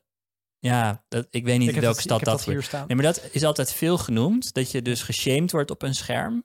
[0.61, 2.71] Ja, dat, ik weet niet Ik heb welke stad dat hier wordt.
[2.71, 4.53] Nee, maar dat is altijd veel genoemd.
[4.53, 6.43] Dat je dus geshamed wordt op een scherm.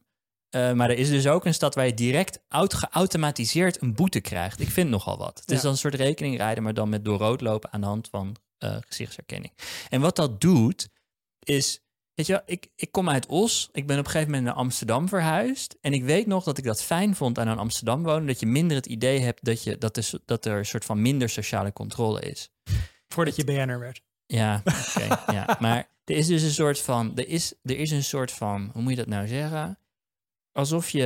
[0.51, 4.21] Eh, maar er is dus ook een stad waar je direct auto- geautomatiseerd een boete
[4.21, 4.61] krijgt.
[4.61, 5.39] Ik vind nogal wat.
[5.41, 7.87] Het is dan een soort rekening rijden, maar dan met door rood lopen aan de
[7.87, 9.53] hand van eh, gezichtsherkenning.
[9.89, 10.89] En wat dat doet,
[11.43, 11.81] is.
[12.15, 13.69] Weet je, wel, ik, ik kom uit Os.
[13.73, 15.77] Ik ben op een gegeven moment naar Amsterdam verhuisd.
[15.81, 18.27] En ik weet nog dat ik dat fijn vond aan een Amsterdam wonen.
[18.27, 21.03] Dat je minder het idee hebt dat, je, dat, er, dat er een soort van
[21.03, 22.51] minder sociale controle is.
[23.09, 24.03] Voordat je BN'er werd.
[24.27, 25.33] Ja, oké.
[25.33, 25.57] ja.
[25.61, 28.83] Maar er is dus een soort van, er is, er is een soort van, hoe
[28.83, 29.79] moet je dat nou zeggen?
[30.53, 31.05] Alsof je,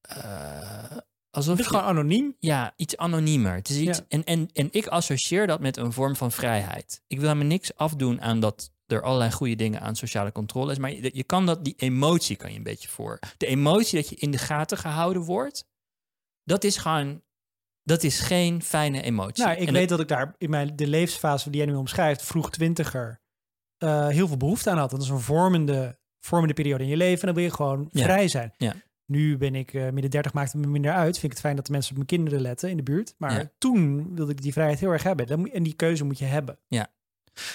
[0.00, 0.96] eh,
[1.30, 2.36] alsof Het is je, gewoon anoniem.
[2.38, 3.54] ja, iets anoniemer.
[3.54, 4.04] Het is iets, Ja.
[4.08, 7.02] en, en, en ik associeer dat met een vorm van vrijheid.
[7.06, 10.78] Ik wil helemaal niks afdoen aan dat er allerlei goede dingen aan sociale controle is,
[10.78, 13.18] maar je, je kan dat, die emotie kan je een beetje voor.
[13.36, 15.64] De emotie dat je in de gaten gehouden wordt,
[16.44, 17.22] dat is gewoon,
[17.84, 19.44] dat is geen fijne emotie.
[19.44, 22.22] Nou, ik En weet dat ik daar in mijn, de levensfase die jij nu omschrijft,
[22.24, 23.20] vroeg twintiger,
[23.78, 24.90] eh, heel veel behoefte aan had.
[24.90, 28.02] Dat is een vormende, vormende periode in je leven en dan wil je gewoon Ja.
[28.04, 28.52] vrij zijn.
[28.56, 28.74] Ja.
[29.06, 31.12] Nu ben ik eh, midden dertig, maakt het me minder uit.
[31.12, 33.14] Vind ik het fijn dat de mensen op mijn kinderen letten in de buurt.
[33.18, 33.50] Maar Ja.
[33.58, 35.52] toen wilde ik die vrijheid heel erg hebben.
[35.52, 36.58] En die keuze moet je hebben.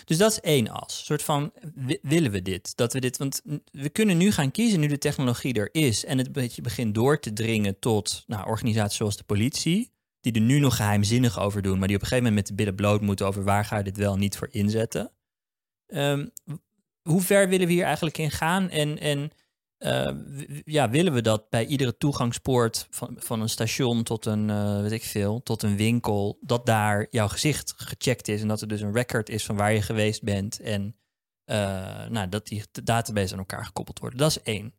[0.06, 1.00] Dus dat is één as.
[1.00, 2.76] Een soort van, wi- willen we dit?
[2.78, 6.18] Dat we dit, want we kunnen nu gaan kiezen, nu de technologie er is en
[6.18, 9.92] het beetje begint door te dringen tot nou, organisaties zoals de politie,
[10.32, 12.64] die er nu nog geheimzinnig over doen, maar die op een gegeven moment met de
[12.64, 15.12] billen bloot moeten over waar ga je dit wel niet voor inzetten.
[15.88, 16.28] Ehm,
[17.02, 18.70] hoe ver willen we hier eigenlijk in gaan?
[18.70, 19.32] En, en
[19.78, 20.14] eh,
[20.66, 24.92] ja, willen we dat bij iedere toegangspoort van, van een station tot een, eh, weet
[24.92, 28.82] ik veel, tot een winkel, dat daar jouw gezicht gecheckt is en dat er dus
[28.82, 30.96] een record is van waar je geweest bent en
[31.44, 34.20] eh, nou, dat die database aan elkaar gekoppeld worden.
[34.20, 34.74] Dat is één.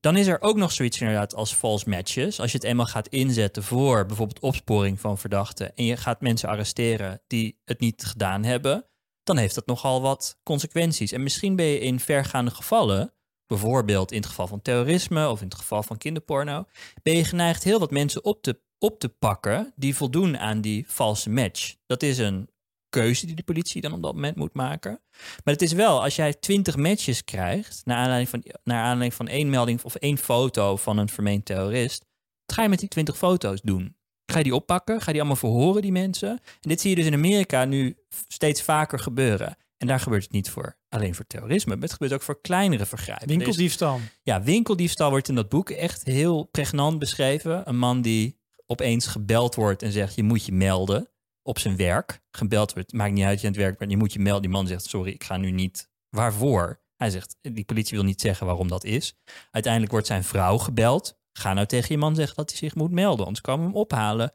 [0.00, 2.40] Dan is er ook nog zoiets inderdaad als false matches.
[2.40, 6.48] Als je het eenmaal gaat inzetten voor bijvoorbeeld opsporing van verdachten en je gaat mensen
[6.48, 8.86] arresteren die het niet gedaan hebben,
[9.22, 11.12] dan heeft dat nogal wat consequenties.
[11.12, 13.12] En misschien ben je in vergaande gevallen,
[13.46, 16.64] bijvoorbeeld in het geval van terrorisme of in het geval van kinderporno,
[17.02, 20.84] ben je geneigd heel wat mensen op te, op te pakken die voldoen aan die
[20.88, 21.74] valse match.
[21.86, 22.48] Dat is een
[22.88, 25.00] keuze die de politie dan op dat moment moet maken.
[25.44, 29.28] Maar het is wel, als jij twintig matches krijgt, naar aanleiding van, naar aanleiding van
[29.28, 32.04] één melding of één foto van een vermeend terrorist,
[32.46, 33.96] wat ga je met die twintig foto's doen?
[34.32, 34.98] Ga je die oppakken?
[34.98, 36.28] Ga je die allemaal verhoren, die mensen?
[36.30, 37.96] En dit zie je dus in Amerika nu
[38.28, 39.56] steeds vaker gebeuren.
[39.76, 42.86] En daar gebeurt het niet voor alleen voor terrorisme, maar het gebeurt ook voor kleinere
[42.86, 43.28] vergrijpen.
[43.28, 44.00] Er Winkeldiefstal.
[44.22, 47.68] ja, winkeldiefstal wordt in dat boek echt heel pregnant beschreven.
[47.68, 51.08] Een man die opeens gebeld wordt en zegt: Je moet je melden
[51.46, 52.20] op zijn werk.
[52.30, 54.42] Gebeld wordt, maakt niet uit dat je aan het werk bent, je moet je melden.
[54.42, 55.90] Die man zegt: Sorry, ik ga nu niet.
[56.08, 56.80] Waarvoor?
[56.96, 59.14] Hij zegt: Die politie wil niet zeggen waarom dat is.
[59.50, 61.18] Uiteindelijk wordt zijn vrouw gebeld.
[61.32, 63.80] Ga nou tegen je man zeggen dat hij zich moet melden, anders komen we hem
[63.80, 64.34] ophalen.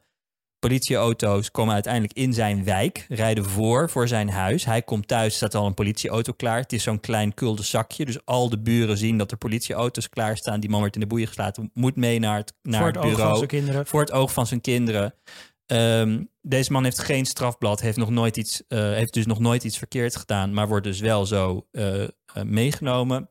[0.58, 4.64] Politieauto's komen uiteindelijk in zijn wijk, rijden voor voor zijn huis.
[4.64, 6.60] Hij komt thuis, staat al een politieauto klaar.
[6.60, 10.60] Het is zo'n klein kulde zakje, dus al de buren zien dat er politieauto's klaarstaan.
[10.60, 13.04] Die man wordt in de boeien geslagen, moet mee naar het, naar voor het het
[13.04, 13.36] oog van bureau.
[13.36, 13.86] zijn kinderen.
[13.86, 15.14] Voor het oog van zijn kinderen.
[15.72, 19.64] Ehm, deze man heeft geen strafblad, heeft, nog nooit iets, eh, heeft dus nog nooit
[19.64, 22.08] iets verkeerd gedaan, maar wordt dus wel zo eh, eh,
[22.44, 23.30] meegenomen.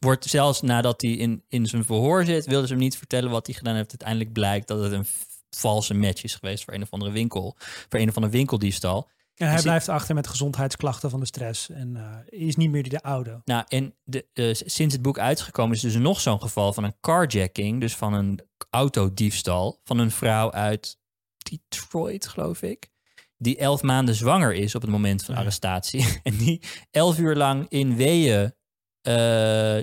[0.00, 3.46] Wordt zelfs nadat hij in, in zijn verhoor zit, wilden ze hem niet vertellen wat
[3.46, 3.88] hij gedaan heeft.
[3.88, 5.06] Uiteindelijk blijkt dat het een
[5.50, 7.56] valse match is geweest voor een of andere winkel,
[7.88, 9.08] voor een of andere winkeldiefstal.
[9.34, 11.70] En hij blijft achter met gezondheidsklachten van de stress.
[11.70, 13.40] En is niet meer die de oude.
[13.44, 14.26] Nou, en de,
[14.66, 18.40] sinds het boek uitgekomen is dus nog zo'n geval van een carjacking, dus van een
[18.70, 20.99] autodiefstal van een vrouw uit
[21.42, 22.88] Detroit, geloof ik,
[23.36, 25.40] die elf maanden zwanger is op het moment van Ja.
[25.40, 28.54] arrestatie en die elf uur lang in weeën,
[29.00, 29.14] eh,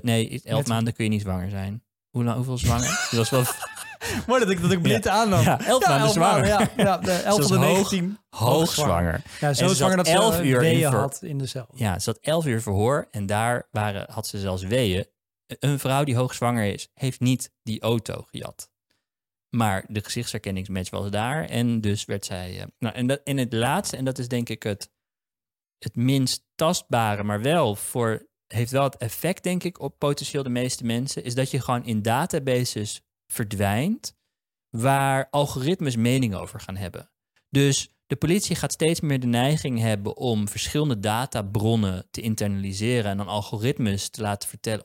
[0.02, 1.84] nee, elf Met- maanden kun je niet zwanger zijn.
[2.10, 3.06] Hoe lang, hoeveel zwanger?
[3.10, 3.44] Die was wel
[4.28, 5.42] Maar dat ik, dat ik blind aannam.
[5.42, 6.46] Ja, elf maanden zwanger.
[6.46, 8.18] Ja, ja, de 11 was van de hoog- 19.
[8.30, 9.22] hoogzwanger.
[9.40, 11.68] Ja, zo ze zwanger dat ze 11 uur in weeën ver- had in de cel.
[11.74, 15.06] Ja, ze had elf uur verhoor en daar waren, had ze zelfs weeën.
[15.60, 18.70] Een vrouw die hoogzwanger is, heeft niet die auto gejat.
[19.50, 22.60] Maar de gezichtsherkenningsmatch was daar en dus werd zij...
[22.60, 24.92] eh, nou, en dat, in het laatste, en dat is denk ik het,
[25.78, 28.28] het minst tastbare, maar wel voor...
[28.48, 31.24] heeft wel het effect, denk ik, op potentieel de meeste mensen...
[31.24, 33.02] is dat je gewoon in databases
[33.34, 34.16] verdwijnt...
[34.70, 37.12] waar algoritmes mening over gaan hebben.
[37.50, 43.18] Dus de politie gaat steeds meer de neiging hebben om verschillende databronnen te internaliseren en
[43.18, 44.84] dan algoritmes te laten vertellen.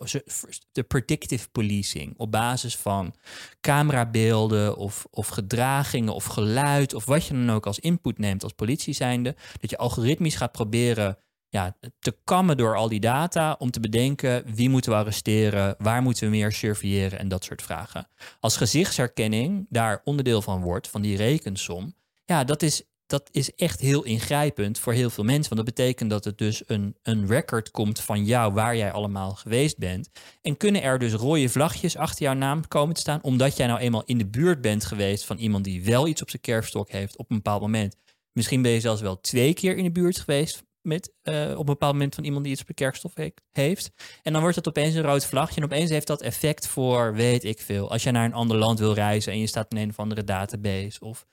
[0.72, 3.14] De predictive policing op basis van
[3.60, 8.52] camerabeelden of, of gedragingen of geluid of wat je dan ook als input neemt als
[8.52, 9.36] politie zijnde.
[9.60, 14.54] Dat je algoritmisch gaat proberen ja, te kammen door al die data om te bedenken
[14.54, 18.08] wie moeten we arresteren, waar moeten we meer surveilleren en dat soort vragen.
[18.40, 22.82] Als gezichtsherkenning daar onderdeel van wordt, van die rekensom, ja, dat is,
[23.12, 25.54] dat is echt heel ingrijpend voor heel veel mensen.
[25.54, 29.34] Want dat betekent dat het dus een, een record komt van jou waar jij allemaal
[29.34, 30.10] geweest bent.
[30.42, 33.80] En kunnen er dus rode vlagjes achter jouw naam komen te staan, omdat jij nou
[33.80, 37.16] eenmaal in de buurt bent geweest van iemand die wel iets op zijn kerfstok heeft
[37.16, 37.96] op een bepaald moment.
[38.32, 41.64] Misschien ben je zelfs wel twee keer in de buurt geweest met, eh, op een
[41.64, 43.90] bepaald moment van iemand die iets op de kerkstof he- heeft.
[44.22, 45.56] En dan wordt het opeens een rood vlagje.
[45.56, 47.90] En opeens heeft dat effect voor, weet ik veel.
[47.90, 50.24] Als je naar een ander land wil reizen en je staat in een of andere
[50.24, 51.00] database.
[51.00, 51.26] Of,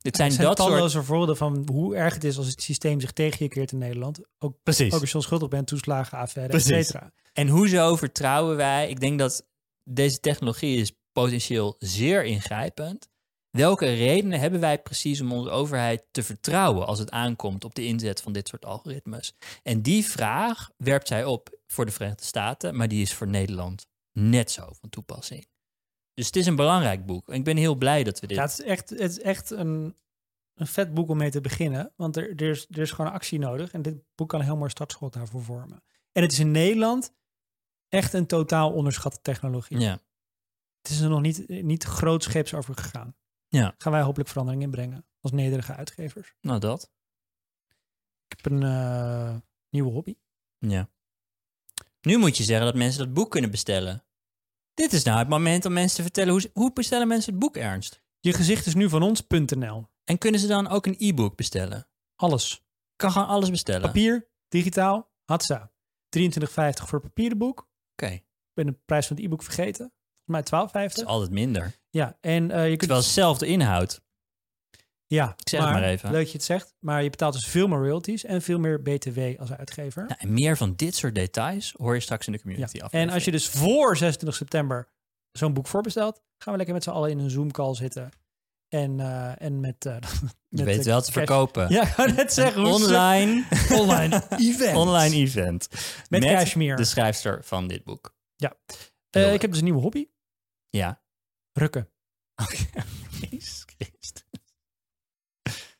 [0.00, 0.70] het zijn, zijn dat soort...
[0.70, 3.78] talloze voorbeelden van hoe erg het is als het systeem zich tegen je keert in
[3.78, 4.20] Nederland.
[4.38, 4.92] Ook, Precies.
[4.94, 7.12] ook als je onschuldig bent, toeslagen, affaire, et cetera.
[7.32, 8.88] En hoezo vertrouwen wij?
[8.88, 9.46] Ik denk dat
[9.84, 13.08] deze technologie is potentieel zeer ingrijpend.
[13.56, 17.84] Welke redenen hebben wij precies om onze overheid te vertrouwen als het aankomt op de
[17.84, 19.36] inzet van dit soort algoritmes?
[19.62, 23.86] En die vraag werpt zij op voor de Verenigde Staten, maar die is voor Nederland
[24.12, 25.46] net zo van toepassing.
[26.14, 27.28] Dus het is een belangrijk boek.
[27.28, 28.36] En ik ben heel blij dat we dit.
[28.36, 29.96] Ja, het is echt, het is echt een,
[30.54, 31.92] een vet boek om mee te beginnen.
[31.96, 33.72] Want er, er, is, er is gewoon actie nodig.
[33.72, 35.82] En dit boek kan een heel mooi startschot daarvoor vormen.
[36.12, 37.14] En het is in Nederland
[37.88, 39.78] echt een totaal onderschatte technologie.
[39.78, 40.00] Ja,
[40.82, 43.16] Het is er nog niet, niet grootscheeps over gegaan.
[43.48, 43.74] Ja.
[43.78, 46.34] Gaan wij hopelijk verandering inbrengen als nederige uitgevers.
[46.40, 46.90] nou dat.
[48.28, 49.36] Ik heb een eh,
[49.70, 50.14] nieuwe hobby.
[50.58, 50.88] Ja.
[52.00, 54.04] Nu moet je zeggen dat mensen dat boek kunnen bestellen.
[54.74, 57.40] Dit is nou het moment om mensen te vertellen hoe, ze- hoe bestellen mensen het
[57.40, 58.02] boek ernst.
[58.20, 59.86] Je gezicht is nu van ons.nl.
[60.04, 61.88] En kunnen ze dan ook een e-book bestellen?
[62.16, 62.64] Alles.
[62.96, 63.80] Kan gewoon alles bestellen.
[63.86, 65.72] Papier, digitaal, hatsa.
[66.08, 67.68] 23,50 voor het papieren boek.
[67.92, 69.92] Oké, Ik ben de prijs van het e-book vergeten.
[70.26, 71.06] Volgens mij het is 12,50.
[71.06, 71.72] altijd minder.
[71.90, 72.78] Ja, en eh, je kunt...
[72.78, 74.00] Terwijl hetzelfde inhoud.
[75.06, 76.10] Ja, Ik zeg het maar even.
[76.10, 76.74] Leuk dat je het zegt.
[76.78, 80.02] Maar je betaalt dus veel meer royalties en veel meer BTW als uitgever.
[80.02, 82.84] Nou, en meer van dit soort details hoor je straks in de community Ja.
[82.84, 82.92] af.
[82.92, 84.88] En als je dus voor 26 september
[85.32, 88.10] zo'n boek voorbestelt, gaan we lekker met z'n allen in een Zoom-call zitten.
[88.68, 89.86] En, eh, en met...
[89.86, 91.68] eh je met weet de wel te verkopen.
[91.68, 92.64] Ja, ik wou net zeggen.
[92.64, 93.44] online,
[93.80, 94.76] Online event.
[94.76, 95.68] online event.
[96.08, 96.76] Met cashmere.
[96.76, 98.14] de schrijfster van dit boek.
[98.36, 98.52] Ja.
[99.10, 100.06] Ik heb dus een nieuwe hobby.
[100.76, 101.00] Ja.
[101.52, 101.88] Rukken.
[103.20, 104.24] Jezus Christus.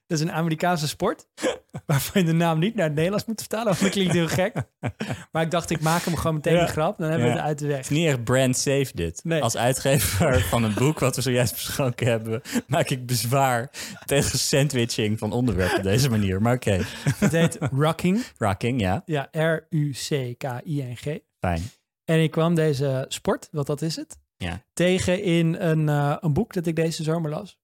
[0.06, 1.26] Dat is een Amerikaanse sport.
[1.86, 4.54] waarvan je de naam niet naar het Nederlands moet vertalen, want dat klinkt heel gek.
[5.32, 6.60] Maar ik dacht, ik maak hem gewoon meteen Ja.
[6.62, 7.76] een grap, dan hebben we het uit de weg.
[7.76, 9.24] Het is niet echt brand safe dit.
[9.24, 9.42] Nee.
[9.42, 13.70] Als uitgever van een boek wat we zojuist besproken hebben, maak ik bezwaar
[14.04, 16.42] tegen sandwiching van onderwerpen op deze manier.
[16.42, 16.80] Maar oké,
[17.16, 21.18] Het heet Rocking, rocking, ja, ja, R-U-C-K-I-N-G.
[21.38, 21.62] fijn.
[22.04, 24.64] En ik kwam deze sport, wat dat is het, Ja.
[24.72, 27.58] tegen in een, eh, een boek dat ik deze zomer las.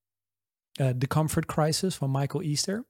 [0.72, 2.86] Eh, The Comfort Crisis van Michael Easter.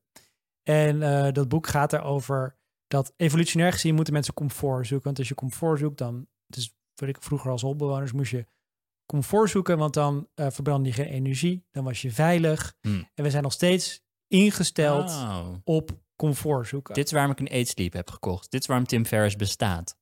[0.62, 5.06] En eh, dat boek gaat erover dat evolutionair gezien moeten mensen comfort zoeken.
[5.06, 8.46] Want als je comfort zoekt, dan, dus wat ik vroeger als holbewoners, moest je
[9.06, 12.74] comfort zoeken, want dan verbrandde je geen energie, dan was je veilig.
[12.80, 13.08] Hmm.
[13.14, 15.26] En we zijn nog steeds ingesteld
[15.64, 16.94] op comfort zoeken.
[16.94, 18.50] Dit is waarom ik een Eat Sleep heb gekocht.
[18.50, 19.96] Dit is waarom Tim Ferriss bestaat.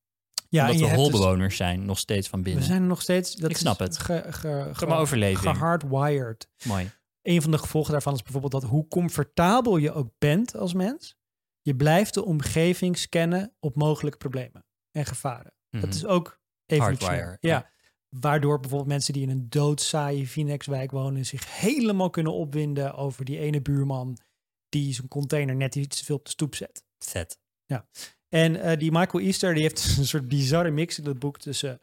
[0.51, 2.61] Ja, Omdat we hebt dus- holbewoners zijn, nog steeds van binnen.
[2.61, 3.35] we zijn nog steeds.
[3.35, 3.97] Dat Ik snap is het.
[3.97, 5.55] Ge, ge, maar overleving.
[5.57, 6.49] gehardwired.
[6.63, 6.91] Mooi.
[7.21, 11.15] een van de gevolgen daarvan is bijvoorbeeld dat hoe comfortabel je ook bent als mens,
[11.61, 15.53] je blijft de omgeving scannen op mogelijke problemen en gevaren.
[15.69, 15.89] Dat Mhm.
[15.91, 17.23] is ook evolutionair.
[17.23, 17.55] Hardwire, Ja.
[17.57, 17.69] ja.
[18.19, 23.39] Waardoor bijvoorbeeld mensen die in een doodsaaie Phoenixwijk wonen zich helemaal kunnen opwinden over die
[23.39, 24.17] ene buurman
[24.69, 26.83] die zijn container net iets te veel op de stoep zet.
[26.99, 27.39] Vet.
[28.33, 31.81] En eh, die Michael Easter die heeft een soort bizarre mix in dat boek tussen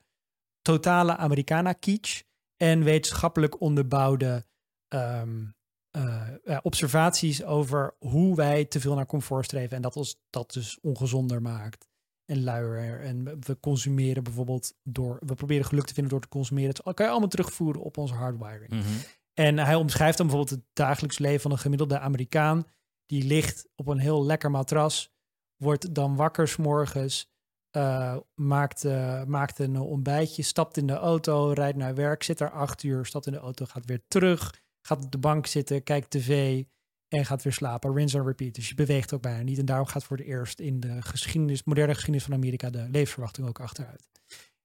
[0.63, 2.23] totale Americana kitsch
[2.57, 4.45] en wetenschappelijk onderbouwde
[4.89, 5.45] ehm,
[5.91, 10.53] eh, ja, observaties over hoe wij te veel naar comfort streven en dat ons dat
[10.53, 11.89] dus ongezonder maakt
[12.25, 13.01] en luier.
[13.01, 16.75] En we- we consumeren bijvoorbeeld door, we proberen geluk te vinden door te consumeren.
[16.75, 18.71] Dat kan je allemaal terugvoeren op onze hardwiring.
[18.71, 18.83] Mhm.
[19.35, 22.67] En hij omschrijft dan bijvoorbeeld het dagelijks leven van een gemiddelde Amerikaan.
[23.07, 25.11] Die ligt op een heel lekker matras,
[25.59, 27.31] wordt dan wakker 's morgens,
[27.71, 32.51] eh, maakt, eh, maakt een ontbijtje, stapt in de auto, rijdt naar werk, zit daar
[32.51, 36.11] acht uur, stapt in de auto, gaat weer terug, gaat op de bank zitten, kijkt
[36.11, 36.65] tv
[37.09, 37.95] en gaat weer slapen.
[37.95, 38.55] Rinse and repeat.
[38.55, 39.59] Dus je beweegt ook bijna niet.
[39.59, 43.47] En daarom gaat voor het eerst in de geschiedenis, moderne geschiedenis van Amerika de levensverwachting
[43.49, 44.09] ook achteruit.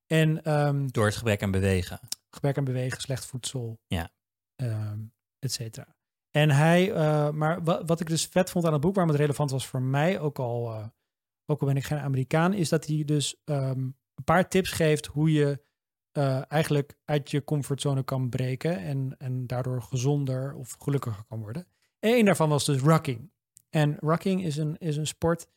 [0.08, 2.00] En ehm, Door het gebrek aan bewegen.
[2.30, 4.10] gebrek aan bewegen, slecht voedsel, Ja.
[4.56, 5.00] ehm,
[5.40, 5.96] et cetera.
[6.36, 9.22] En hij, eh, maar wat, wat ik dus vet vond aan het boek, waarom het
[9.22, 10.86] relevant was voor mij, ook al, eh,
[11.46, 15.06] ook al ben ik geen Amerikaan, is dat hij dus ehm, een paar tips geeft
[15.06, 15.62] hoe je
[16.12, 21.68] eh, eigenlijk uit je comfortzone kan breken en, en daardoor gezonder of gelukkiger kan worden.
[22.00, 23.32] En een daarvan was dus rocking.
[23.70, 25.48] En rocking is een, is een sport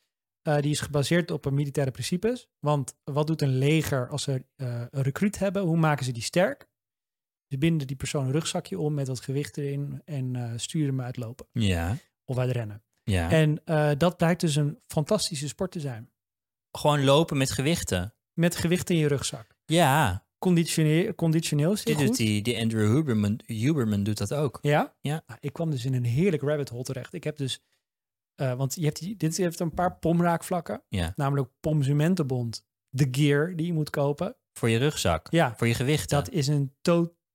[0.43, 2.49] die is gebaseerd op militaire principes.
[2.59, 5.62] Want wat doet een leger als ze een recruit hebben?
[5.62, 6.69] Hoe maken ze die sterk?
[7.49, 11.01] Ze binden die persoon een rugzakje om met wat gewicht erin en eh, sturen hem
[11.01, 11.97] uitlopen Ja.
[12.25, 12.83] of uitrennen.
[13.03, 13.31] ja.
[13.31, 16.11] En eh, dat blijkt dus een fantastische sport te zijn.
[16.71, 18.15] Gewoon lopen met gewichten.
[18.33, 19.57] Met gewicht in je rugzak.
[19.65, 24.59] Ja, Conditioneel, conditioneel is die die, doet die, die Andrew Huberman, Huberman doet dat ook.
[24.63, 24.97] Ja?
[25.01, 25.23] Ja.
[25.27, 27.13] Nou, ik kwam dus in een heerlijk rabbit hole terecht.
[27.15, 27.61] Ik heb dus,
[28.35, 30.83] eh, want je hebt die, dit heeft een paar pomraakvlakken.
[30.89, 31.13] Ja.
[31.17, 34.37] Namelijk Pomsumentenbond, de gear die je moet kopen.
[34.53, 35.27] Voor je rugzak.
[35.31, 36.17] Ja, Voor je gewichten.
[36.19, 36.75] dat is een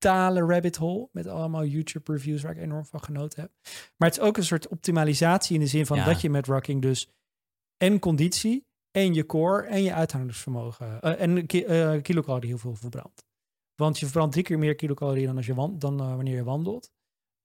[0.02, 3.52] totale rabbit hole met allemaal YouTube reviews waar ik enorm van genoten heb.
[3.98, 6.06] Maar het is ook een soort optimalisatie in de zin van Ja.
[6.06, 7.10] dat je met rocking dus
[7.78, 12.76] en conditie en je core en je uithoudingsvermogen eh, en ki eh, kilocalorieën heel veel
[12.76, 13.26] verbrandt.
[13.76, 16.92] Want je verbrandt drie keer meer kilocalorieën dan, als je dan eh, wanneer je wandelt.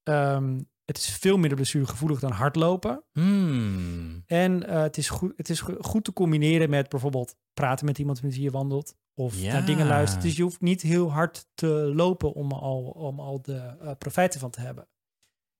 [0.03, 3.03] Ehm, het is veel minder blessuregevoelig dan hardlopen.
[3.11, 4.23] Hmm.
[4.25, 7.97] En eh, het is, goed, het is go- goed te combineren met bijvoorbeeld praten met
[7.97, 8.95] iemand met wie je wandelt.
[9.13, 9.53] Of Ja.
[9.53, 10.23] naar dingen luisteren.
[10.23, 14.39] Dus je hoeft niet heel hard te lopen om al, om al de eh, profijten
[14.39, 14.87] van te hebben.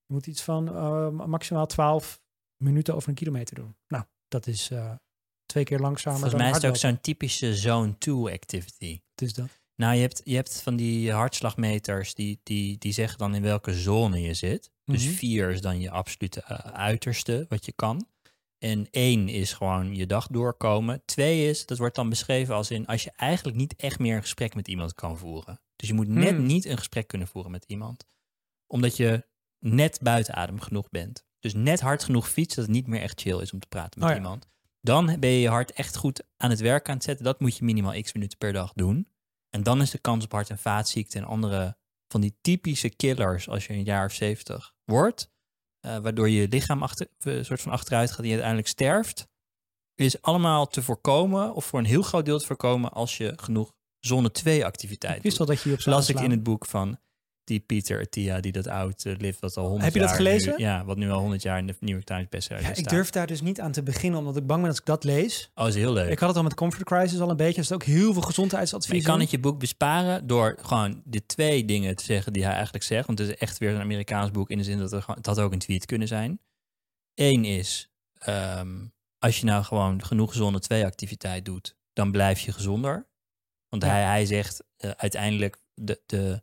[0.06, 2.22] Je moet iets van eh, maximaal 12
[2.64, 3.76] minuten over een kilometer doen.
[3.88, 4.72] Nou, dat is
[5.46, 9.02] twee keer langzamer Volgens mij is het ook zo'n typische zone 2 activity.
[9.12, 9.62] Het is dat.
[9.78, 13.74] Nou, je hebt, je hebt van die hartslagmeters die, die, die zeggen dan in welke
[13.74, 14.72] zone je zit.
[14.86, 15.14] Dus Mhm.
[15.14, 18.08] vier is dan je absolute eh, uiterste wat je kan.
[18.58, 21.02] En één is gewoon je dag doorkomen.
[21.06, 24.22] Twee is, dat wordt dan beschreven als in als je eigenlijk niet echt meer een
[24.22, 25.62] gesprek met iemand kan voeren.
[25.76, 26.46] Dus je moet net Hmm.
[26.46, 28.06] niet een gesprek kunnen voeren met iemand.
[28.68, 29.26] Omdat je
[29.60, 31.26] net buiten adem genoeg bent.
[31.40, 34.00] Dus net hard genoeg fietsen dat het niet meer echt chill is om te praten
[34.00, 34.22] met Oh ja.
[34.22, 34.48] iemand.
[34.82, 37.26] Dan ben je je hart echt goed aan het werk aan het zetten.
[37.26, 39.08] Dat moet je minimaal x minuten per dag doen.
[39.50, 43.50] En dan is de kans op hart- en vaatziekten en andere van die typische killers
[43.50, 45.30] als je een jaar of zeventig wordt,
[45.80, 49.28] eh, waardoor je lichaam achter, eh, een soort van achteruit gaat en je uiteindelijk sterft,
[49.96, 53.74] is allemaal te voorkomen of voor een heel groot deel te voorkomen als je genoeg
[54.00, 57.00] zone 2 activiteit Ik wist wel dat je op Las ik in het boek van
[57.48, 60.18] die Pieter Attia, die dat oud uh, lift, wat al 100 Heb je dat jaar
[60.18, 60.54] gelezen?
[60.58, 62.76] Nu, ja, wat nu al 100 jaar in de New York Times bestseller Ja, ik
[62.76, 62.90] staat.
[62.90, 65.52] durf daar dus niet aan te beginnen, omdat ik bang ben als ik dat lees.
[65.56, 66.10] Oh, is heel leuk.
[66.12, 67.58] Ik had het al met Comfort Crisis al een beetje.
[67.58, 71.02] Er zit ook heel veel gezondheidsadvies Maar je kan het je boek besparen door gewoon
[71.06, 73.08] de twee dingen te zeggen die hij eigenlijk zegt.
[73.08, 75.40] Want het is echt weer een Amerikaans boek in de zin dat er het had
[75.40, 76.40] ook een tweet kunnen zijn.
[77.16, 78.86] Eén is, ehm,
[79.20, 83.08] als je nou gewoon genoeg zone 2 activiteit doet, dan blijf je gezonder.
[83.70, 83.90] Want Ja.
[83.90, 86.42] hij, hij zegt eh, uiteindelijk de, de,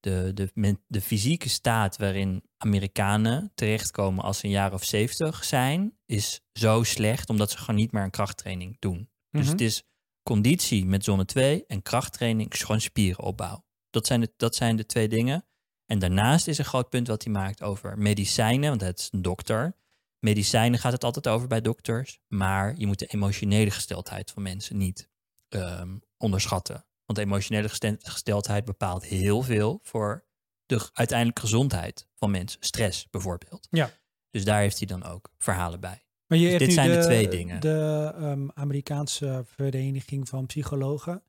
[0.00, 5.98] de, de, de fysieke staat waarin Amerikanen terechtkomen als ze een jaar of 70 zijn,
[6.06, 9.10] is zo slecht omdat ze gewoon niet meer een krachttraining doen.
[9.30, 9.50] Dus Mhm.
[9.50, 9.82] het is
[10.22, 13.64] conditie met zone 2 en krachttraining is gewoon spierenopbouw.
[13.90, 15.44] Dat zijn, de, dat zijn de twee dingen.
[15.86, 19.22] En daarnaast is een groot punt wat hij maakt over medicijnen, want het is een
[19.22, 19.76] dokter.
[20.18, 24.76] Medicijnen gaat het altijd over bij dokters, maar je moet de emotionele gesteldheid van mensen
[24.76, 25.08] niet
[25.48, 26.84] ehm, onderschatten.
[27.10, 30.24] Want de emotionele gestel- gesteldheid bepaalt heel veel voor
[30.66, 32.62] de uiteindelijke gezondheid van mensen.
[32.62, 33.66] Stress bijvoorbeeld.
[33.70, 33.90] Ja.
[34.30, 36.04] Dus daar heeft hij dan ook verhalen bij.
[36.26, 37.60] Maar je Dus hebt dit nu zijn de twee dingen.
[37.60, 41.22] De ehm, Amerikaanse Vereniging van Psychologen,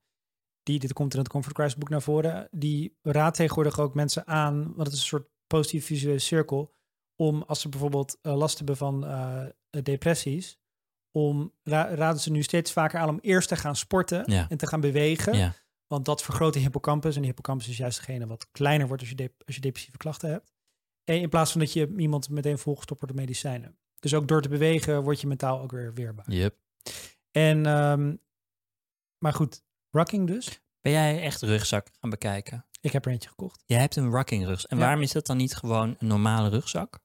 [0.63, 4.27] die, dit komt in het Comfort Crisis boek naar voren, die raadt tegenwoordig ook mensen
[4.27, 6.73] aan, want het is een soort positieve visuele cirkel,
[7.15, 9.45] om als ze bijvoorbeeld eh, last hebben van eh,
[9.83, 10.59] depressies,
[11.11, 14.49] om ra- raden ze nu steeds vaker aan om eerst te gaan sporten Ja.
[14.49, 15.37] en te gaan bewegen.
[15.37, 15.53] Ja.
[15.91, 17.15] Want dat vergroot de hippocampus.
[17.15, 20.29] En de hippocampus is juist degene wat kleiner wordt als je, als je depressieve klachten
[20.29, 20.51] hebt.
[21.03, 23.77] En in plaats van dat je iemand meteen volgestopt wordt door medicijnen.
[23.99, 26.31] Dus ook door te bewegen word je mentaal ook weer weerbaar.
[26.31, 26.55] Yep.
[27.31, 28.15] En, ehm,
[29.17, 30.61] maar goed, rocking dus.
[30.81, 32.65] Ben jij echt rugzak gaan bekijken?
[32.81, 33.63] Ik heb er eentje gekocht.
[33.65, 34.71] Jij hebt een rocking rugzak.
[34.71, 34.83] En Ja.
[34.83, 36.99] waarom is dat dan niet gewoon een normale rugzak?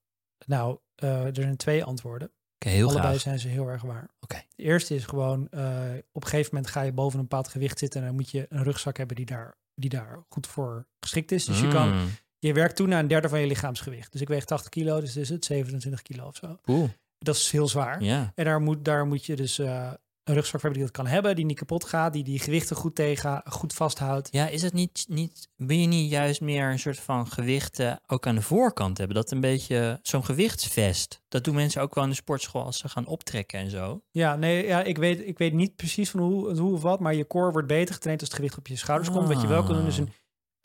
[0.46, 2.32] Nou, eh, er zijn twee antwoorden.
[2.58, 3.20] Heel Allebei graag.
[3.20, 4.08] zijn ze heel erg waar.
[4.56, 5.80] De eerste is gewoon, eh,
[6.12, 8.00] op een gegeven moment ga je boven een bepaald gewicht zitten.
[8.00, 11.44] En dan moet je een rugzak hebben die daar, die daar goed voor geschikt is.
[11.44, 12.08] Dus je kan Mm.
[12.38, 14.12] Je werkt toe naar een derde van je lichaamsgewicht.
[14.12, 16.58] Dus ik weeg 80 kilo, dus is het 27 kilo of zo.
[16.66, 18.02] Oeh, Dat is heel zwaar.
[18.02, 18.32] ja.
[18.34, 19.92] En daar moet, daar moet je dus eh,
[20.26, 22.76] een rugzak voor hebben die dat kan hebben, die niet kapot gaat, die die gewichten
[22.76, 24.28] goed tegen, goed vasthoudt.
[24.30, 28.26] Ja, is het niet, niet, wil je niet juist meer een soort van gewichten ook
[28.26, 29.16] aan de voorkant hebben?
[29.16, 31.22] Dat een beetje zo'n gewichtsvest.
[31.28, 34.02] Dat doen mensen ook wel in de sportschool als ze gaan optrekken en zo.
[34.10, 37.14] Ja, nee, ja, ik, weet, ik weet niet precies van hoe, hoe of wat, maar
[37.14, 39.28] je core wordt beter getraind als het gewicht op je schouders komt.
[39.28, 40.12] Wat je wel kan doen is een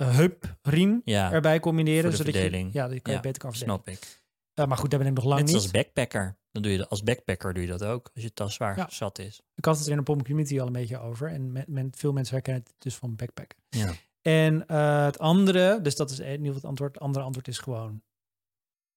[0.02, 2.12] uh, heupriem Ja, erbij combineren.
[2.12, 2.74] zodat verdeling.
[2.74, 4.21] Je, ja, die kan je beter kan snap ik.
[4.54, 5.56] Eh, maar goed, daar ben ik nog lang Net niet.
[5.56, 6.38] als backpacker.
[6.52, 8.10] Dan doe je dat, als backpacker doe je dat ook.
[8.14, 8.90] Als je tas zwaar Ja.
[8.90, 9.42] zat is.
[9.56, 11.30] Ik had het er in de Pomp Community al een beetje over.
[11.30, 13.58] En men, men- veel mensen herkennen het dus van backpacken.
[13.70, 13.94] Ja.
[14.22, 16.94] En eh, het andere, dus dat is in ieder geval het antwoord.
[16.94, 18.04] Het andere antwoord is gewoon...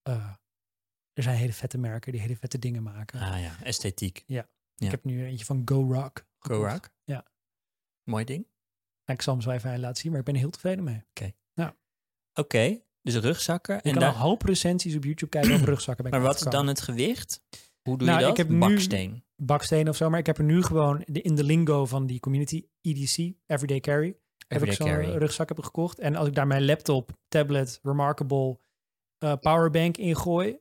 [0.03, 0.31] eh,
[1.13, 3.21] er zijn hele vette merken die hele vette dingen maken.
[3.21, 4.25] Ah ja, esthetiek.
[4.27, 4.49] ja.
[4.77, 6.27] Ik heb nu eentje van Go Rock.
[6.39, 6.67] Go.
[6.67, 6.91] Rock.
[7.05, 7.25] Ja.
[8.03, 8.47] Mooi ding.
[9.05, 11.05] Ja, ik zal hem zo even laten zien, maar ik ben er heel tevreden mee.
[12.37, 13.75] Oké, dus rugzakken.
[13.75, 16.05] Je En kan daar, een hoop recensies op YouTube kijken over rugzakken.
[16.05, 17.41] Ik maar wat is dan het gewicht?
[17.83, 18.47] Hoe doe Nou, je ik dat?
[18.47, 19.25] heb nu- Baksteen.
[19.37, 22.21] Baksteen of zo, maar ik heb er nu gewoon de, in de lingo van die
[22.21, 25.19] community, EDC, Everyday Carry, heb Everyday ik zo'n carry.
[25.19, 25.99] rugzak heb gekocht.
[25.99, 28.59] En als ik daar mijn laptop, tablet, Remarkable,
[29.19, 30.59] eh, powerbank in gooi,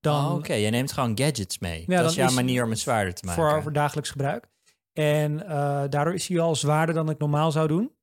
[0.00, 1.84] dan Oh, Oké, jij neemt gewoon gadgets mee.
[1.86, 3.42] Ja, dat is jouw is- manier om het zwaarder te maken.
[3.42, 4.48] voor, voor dagelijks gebruik.
[4.92, 5.48] En eh,
[5.88, 7.94] daardoor is hij al zwaarder dan ik normaal zou doen.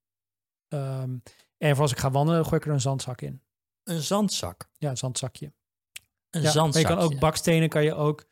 [0.67, 1.17] Ehm,
[1.57, 3.41] en voor als ik ga wandelen, gooi ik er een zandzak in.
[3.83, 4.69] Een zandzak.
[4.77, 5.53] Ja, een zandzakje.
[6.29, 6.87] Een Ja, zandzakje.
[6.89, 8.25] je kan ook bakstenen, kan je ook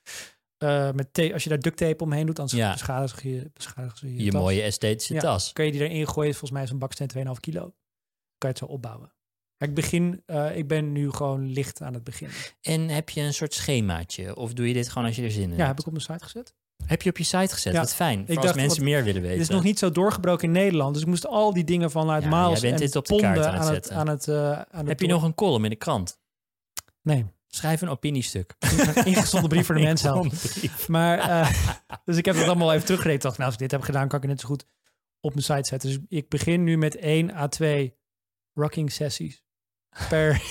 [0.58, 2.72] eh, met als je daar duct tape omheen doet, anders Ja.
[2.72, 4.42] beschadig je, beschadig je, je tas.
[4.42, 5.20] mooie esthetische Ja.
[5.20, 5.54] tas.
[5.54, 7.62] Kan je die erin gooien, volgens mij is een baksteen 2,5 kilo.
[7.62, 7.74] Kan
[8.38, 9.14] je het zo opbouwen.
[9.58, 12.38] Ik begin, eh, ik ben nu gewoon licht aan het beginnen.
[12.62, 14.36] En heb je een soort schemaatje?
[14.36, 15.68] Of doe je dit gewoon als je er zin in Ja, hebt?
[15.68, 16.54] heb ik op mijn site gezet.
[16.86, 17.74] Heb je op je site gezet?
[17.74, 17.80] Ja.
[17.80, 18.26] Wat fijn.
[18.28, 19.40] Voor als mensen wat- meer willen weten.
[19.40, 22.24] Het is nog niet zo doorgebroken in Nederland, dus ik moest al die dingen vanuit
[22.24, 23.96] Ja, bent en dit op de kaart ponden aan het aan het, zetten.
[23.96, 26.20] aan het, eh, aan het Heb je nog een column in de krant?
[27.02, 28.56] Nee, Schrijf een opiniestuk.
[28.60, 30.32] een ingezonden brief voor de mensen.
[30.88, 31.50] Maar, eh,
[32.06, 33.18] dus ik heb het allemaal even teruggereden.
[33.18, 34.66] Ik dacht, nou, als ik dit heb gedaan, kan ik het net zo goed
[35.20, 35.90] op mijn site zetten.
[35.90, 37.96] Dus ik begin nu met 1 à 2
[38.54, 39.44] rocking sessies
[40.10, 40.42] per,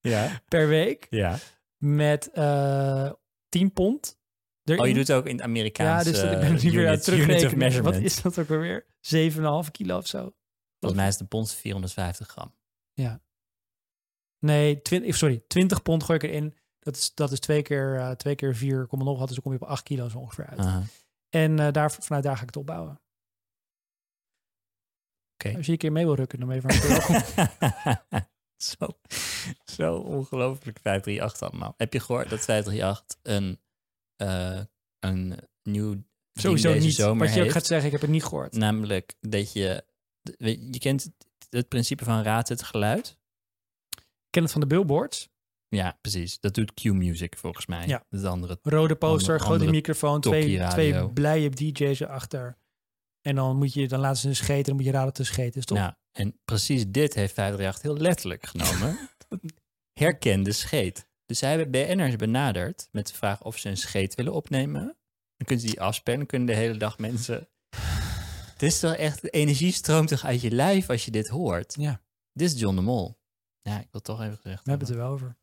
[0.00, 0.40] Ja.
[0.48, 1.06] per week.
[1.10, 1.38] ja.
[1.76, 3.10] Met eh
[3.48, 4.18] 10 pond.
[4.64, 4.80] Erin.
[4.80, 6.70] Oh, je doet het ook in het Amerikaanse Ja, dus dat, ik ben er nu
[6.70, 7.82] weer aan terugrekenen.
[7.82, 8.86] Wat is dat ook alweer?
[9.64, 10.34] 7,5 kilo of zo?
[10.78, 12.54] Volgens mij is de pond 450 gram.
[14.38, 16.56] Nee, 20, sorry, 20 pond gooi ik erin.
[16.78, 19.26] Dat is, dat is twee keer, eh, twee keer 4, kom nog wat.
[19.26, 20.88] Dus dan kom je op 8 kilo zo ongeveer uit.
[21.28, 23.00] En eh, daar, vanuit daar ga ik het opbouwen.
[25.34, 25.56] Oké.
[25.56, 28.22] Als je een keer mee wil rukken, dan ben je van harte welkom.
[28.56, 28.86] zo,
[29.64, 31.74] zo ongelooflijk 538 allemaal.
[31.76, 33.60] Heb je gehoord dat 538 een,
[34.16, 34.60] eh,
[34.98, 36.94] een nieuw Sowieso niet.
[36.94, 37.56] zomer Wat je ook heeft?
[37.56, 38.56] gaat zeggen, ik heb het niet gehoord.
[38.56, 39.84] Namelijk dat je...
[40.70, 41.12] Je kent het,
[41.50, 43.18] het principe van raad het geluid?
[43.96, 45.28] Ik ken het van de billboards.
[45.68, 46.40] Ja, precies.
[46.40, 47.86] Dat doet Q-Music volgens mij.
[47.86, 48.04] Ja.
[48.10, 48.58] Dat andere.
[48.62, 52.56] Rode poster, Andere- grote andere microfoon, twee, twee blije DJ's erachter.
[53.20, 55.60] En dan, moet je, dan laten ze een scheten, dan moet je raden te scheten.
[55.60, 55.78] Is toch?
[55.78, 58.98] Nou, en precies dit heeft 538 heel letterlijk genomen.
[60.00, 61.06] Herkende scheet.
[61.26, 64.82] Dus zij hebben BN'ers benaderd met de vraag of ze een scheet willen opnemen.
[65.36, 67.48] Dan kunnen ze die afspelen, kunnen de hele dag mensen...
[68.52, 71.74] Het is toch echt, de energie stroomt toch uit je lijf als je dit hoort.
[71.78, 72.00] Ja.
[72.32, 73.18] Dit is John de Mol.
[73.60, 75.36] Ja, ik wil toch even gezegd We hebben het er wel over.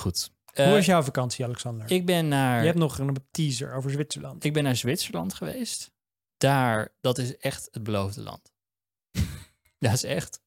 [0.00, 0.30] Goed.
[0.44, 1.90] Hoe Eh, was jouw vakantie, Alexander?
[1.90, 2.60] Ik ben naar...
[2.60, 4.44] Je hebt nog een teaser over Zwitserland.
[4.44, 5.92] Ik ben naar Zwitserland geweest.
[6.36, 8.52] Daar, dat is echt het beloofde land.
[9.78, 10.40] dat is echt.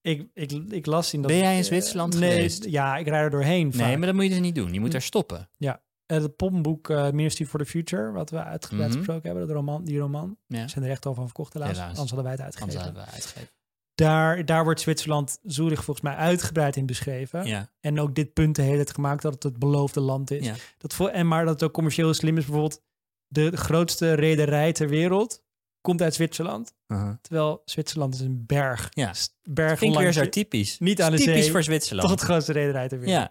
[0.00, 1.30] Ik, ik, ik las in dat...
[1.30, 2.64] Ben jij in eh, Zwitserland nee, geweest?
[2.64, 4.72] Ja, ik rijd er doorheen Nee, maar dat moet je dus niet doen.
[4.72, 4.92] Je moet Hm.
[4.92, 5.48] daar stoppen.
[5.58, 5.72] Eh,
[6.06, 9.98] Het poppenboek eh, Ministry for the Future, wat we uitgebreid gesproken hebben, de roman, die
[9.98, 10.36] roman.
[10.46, 10.68] Ja.
[10.68, 12.84] Zijn de rechten al van verkocht helaas, anders hadden wij het Anders uitgegeven.
[12.84, 13.48] hadden we uitgegeven.
[13.94, 17.46] Daar, daar wordt Zwitserland, Zurich volgens mij uitgebreid in beschreven.
[17.46, 17.70] Ja.
[17.80, 20.44] En ook dit punt de hele tijd gemaakt dat het het beloofde land is.
[20.46, 20.54] Ja.
[20.78, 22.44] Dat voor, en maar dat het ook commercieel slim is.
[22.44, 22.82] Bijvoorbeeld
[23.26, 25.42] de grootste rederij ter wereld
[25.80, 26.74] komt uit Zwitserland.
[27.20, 28.88] Terwijl Zwitserland is een berg.
[28.90, 29.14] Ja.
[29.42, 30.78] Berg Vind ik weer zo typisch.
[30.78, 32.08] Niet aan de typisch zee, voor Zwitserland.
[32.08, 33.30] Toch het grootste rederij ter wereld.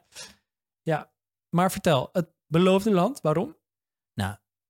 [0.82, 1.12] Ja.
[1.50, 3.56] Maar vertel, het beloofde land, waarom?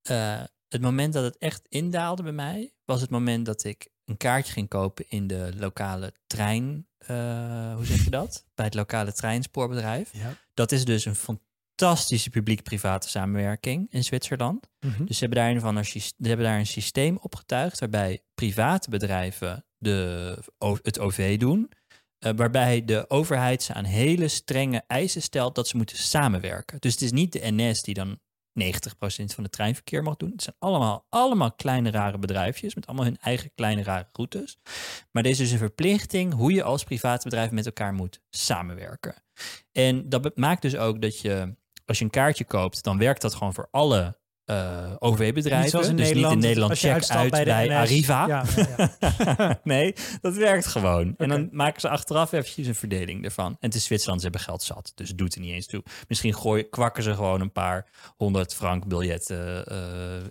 [0.07, 4.17] Eh, het moment dat het echt indaalde bij mij, was het moment dat ik een
[4.17, 6.87] kaartje ging kopen in de lokale trein.
[6.97, 8.45] eh, hoe zeg je dat?
[8.55, 10.13] Bij het lokale treinspoorbedrijf.
[10.13, 10.33] Ja.
[10.53, 11.15] Dat is dus een
[11.77, 14.67] fantastische publiek-private samenwerking in Zwitserland.
[15.05, 18.89] Dus ze hebben daar een, van een, ze hebben daar een systeem opgetuigd waarbij private
[18.89, 20.37] bedrijven de,
[20.81, 21.71] het OV doen.
[22.19, 26.79] eh, waarbij de overheid ze aan hele strenge eisen stelt dat ze moeten samenwerken.
[26.79, 28.19] Dus het is niet de NS die dan
[28.59, 28.63] 90%
[29.33, 30.31] van het treinverkeer mag doen.
[30.31, 34.57] Het zijn allemaal, allemaal kleine rare bedrijfjes met allemaal hun eigen kleine rare routes.
[35.11, 39.15] Maar er is dus een verplichting hoe je als private bedrijf met elkaar moet samenwerken.
[39.71, 41.55] En dat maakt dus ook dat je,
[41.87, 45.79] als je een kaartje koopt, dan werkt dat gewoon voor alle eh OV-bedrijven.
[45.79, 46.15] dus Nederland.
[46.35, 47.75] niet in Nederland check uit bij.
[47.75, 48.27] Arriva.
[48.27, 48.89] Ja, ja,
[49.27, 49.59] ja.
[49.63, 51.13] nee, dat werkt gewoon.
[51.17, 53.51] En dan maken ze achteraf eventjes een verdeling ervan.
[53.51, 54.91] En het is Zwitserland, ze hebben geld zat.
[54.95, 55.83] Dus het doet er niet eens toe.
[56.07, 59.65] Misschien gooien, kwakken ze gewoon een paar honderd frank biljetten.
[59.65, 59.77] eh,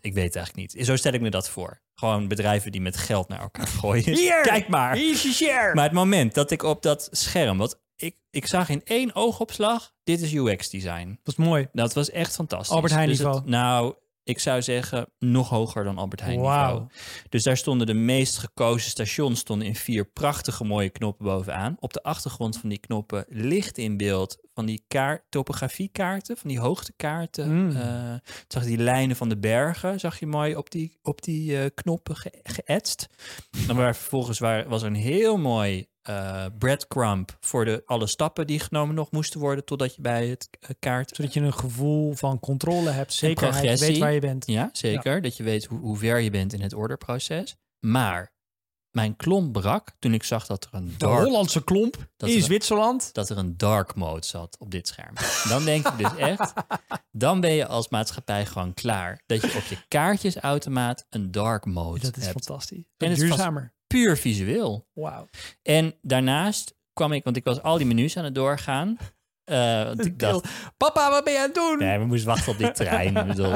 [0.00, 0.86] ik weet het eigenlijk niet.
[0.86, 1.80] Zo stel ik me dat voor.
[1.94, 4.14] Gewoon bedrijven die met geld naar elkaar gooien.
[4.14, 4.42] Hier!
[4.42, 4.94] Kijk maar.
[4.96, 5.74] Hier is je share!
[5.74, 7.58] Maar het moment dat ik op dat scherm...
[7.58, 9.94] Wat ik, ik zag in één oogopslag...
[10.04, 11.18] Dit is UX-design.
[11.22, 11.68] dat is mooi.
[11.72, 12.74] Dat was echt fantastisch.
[12.74, 13.48] Albert Heijn Dus het- niveau.
[13.50, 16.86] nou, ik zou zeggen nog hoger dan Albert Heijn niveau.
[17.28, 21.76] Dus daar stonden de meest gekozen stations stonden in vier prachtige mooie knoppen bovenaan.
[21.80, 26.58] Op de achtergrond van die knoppen licht in beeld van die kaart, topografiekaarten, van die
[26.58, 27.64] hoogtekaarten.
[27.66, 27.76] Mm.
[27.76, 28.14] Eh,
[28.48, 31.70] zag je die lijnen van de bergen, zag je mooi op die, op die eh,
[31.74, 33.06] knoppen ge geëtst.
[33.66, 38.46] Dan waar vervolgens waar, was er een heel mooi eh breadcrumb voor de, alle stappen
[38.46, 42.14] die genomen nog moesten worden totdat je bij het eh, kaart Zodat je een gevoel
[42.14, 44.46] van controle hebt, zekerheid, je weet waar je bent.
[44.46, 45.22] Ja, zeker.
[45.22, 47.56] Dat je weet hoe, hoe ver je bent in het orderproces.
[47.80, 48.34] Maar
[48.90, 52.42] mijn klomp brak toen ik zag dat er een De Hollandse klomp Dat in er-
[52.42, 53.14] Zwitserland.
[53.14, 55.14] dat er een dark mode zat op dit scherm.
[55.48, 56.52] Dan denk ik dus echt,
[57.10, 59.22] dan ben je als maatschappij gewoon klaar.
[59.26, 62.44] Dat je op je kaartjesautomaat een dark mode Dat is hebt.
[62.44, 62.84] fantastisch.
[62.96, 63.74] En het is duurzamer.
[63.96, 64.86] Puur visueel.
[64.92, 65.28] Wauw.
[65.62, 68.96] En daarnaast kwam ik, want ik was al die menus aan het doorgaan.
[69.44, 71.78] Eh, want ik dacht, Papa, wat ben je aan het doen?
[71.78, 73.16] Nee, we moesten wachten op die trein.
[73.16, 73.54] ik bedoel.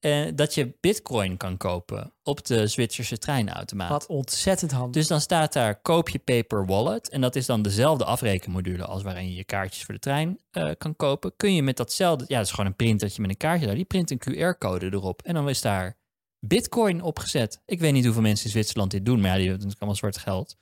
[0.00, 3.88] Eh, dat je bitcoin kan kopen op de Zwitserse treinautomaat.
[3.88, 4.92] Wat ontzettend handig.
[4.92, 7.08] Dus dan staat daar koop je paper wallet.
[7.08, 10.70] En dat is dan dezelfde afrekenmodule als waarin je je kaartjes voor de trein eh,
[10.78, 11.36] kan kopen.
[11.36, 13.74] Kun je met datzelfde, ja, dat is gewoon een printertje met een kaartje daar.
[13.74, 15.22] Die print een QR-code erop.
[15.22, 16.00] En dan is daar
[16.46, 17.60] bitcoin opgezet.
[17.66, 19.98] Ik weet niet hoeveel mensen in Zwitserland dit doen, maar ja, die hebben natuurlijk allemaal
[19.98, 20.56] zwart geld.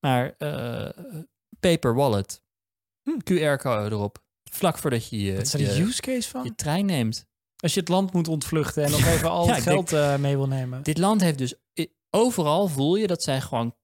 [0.00, 1.04] Maar eh,
[1.60, 2.42] paper wallet,
[3.24, 4.22] QR-code erop.
[4.50, 6.44] Vlak voordat je je, Wat is er je, use case van?
[6.44, 7.26] je trein neemt.
[7.56, 10.36] Als je het land moet ontvluchten en nog even al Ja, het geld eh, mee
[10.36, 10.82] wil nemen.
[10.82, 11.54] Dit land heeft dus
[12.10, 13.74] overal voel je dat zij gewoon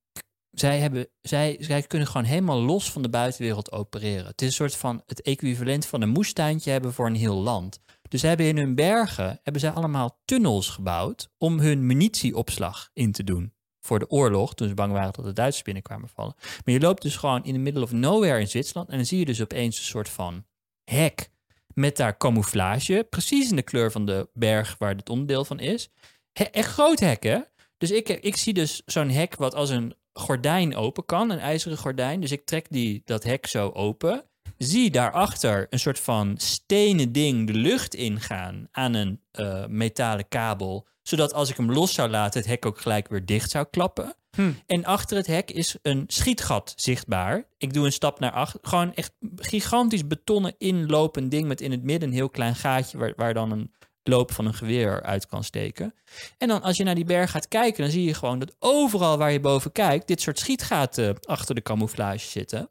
[0.50, 4.26] zij hebben zij, zij kunnen gewoon helemaal los van de buitenwereld opereren.
[4.26, 7.78] Het is een soort van het equivalent van een moestuintje hebben voor een heel land.
[8.08, 13.12] Dus zij hebben in hun bergen hebben zij allemaal tunnels gebouwd om hun munitieopslag in
[13.12, 16.34] te doen voor de oorlog, toen ze bang waren dat de Duitsers binnenkwamen vallen.
[16.36, 19.18] Maar je loopt dus gewoon in the middle of nowhere in Zwitserland en dan zie
[19.18, 20.44] je dus opeens een soort van
[20.84, 21.30] hek
[21.74, 25.88] met daar camouflage, precies in de kleur van de berg waar dit onderdeel van is.
[26.32, 27.38] He- echt groot hek, hè?
[27.78, 31.78] Dus ik, ik zie dus zo'n hek wat als een gordijn open kan, een ijzeren
[31.78, 32.20] gordijn.
[32.20, 34.24] Dus ik trek die, dat hek zo open.
[34.58, 40.86] Zie daarachter een soort van stenen ding de lucht ingaan aan een eh, metalen kabel.
[41.02, 44.14] Zodat als ik hem los zou laten, het hek ook gelijk weer dicht zou klappen.
[44.36, 44.52] Hm.
[44.66, 47.48] En achter het hek is een schietgat zichtbaar.
[47.58, 48.60] Ik doe een stap naar achter.
[48.62, 53.12] Gewoon echt gigantisch betonnen inlopend ding met in het midden een heel klein gaatje waar,
[53.16, 55.94] waar dan een loop van een geweer uit kan steken.
[56.38, 59.18] En dan als je naar die berg gaat kijken, dan zie je gewoon dat overal
[59.18, 62.70] waar je boven kijkt, dit soort schietgaten achter de camouflage zitten.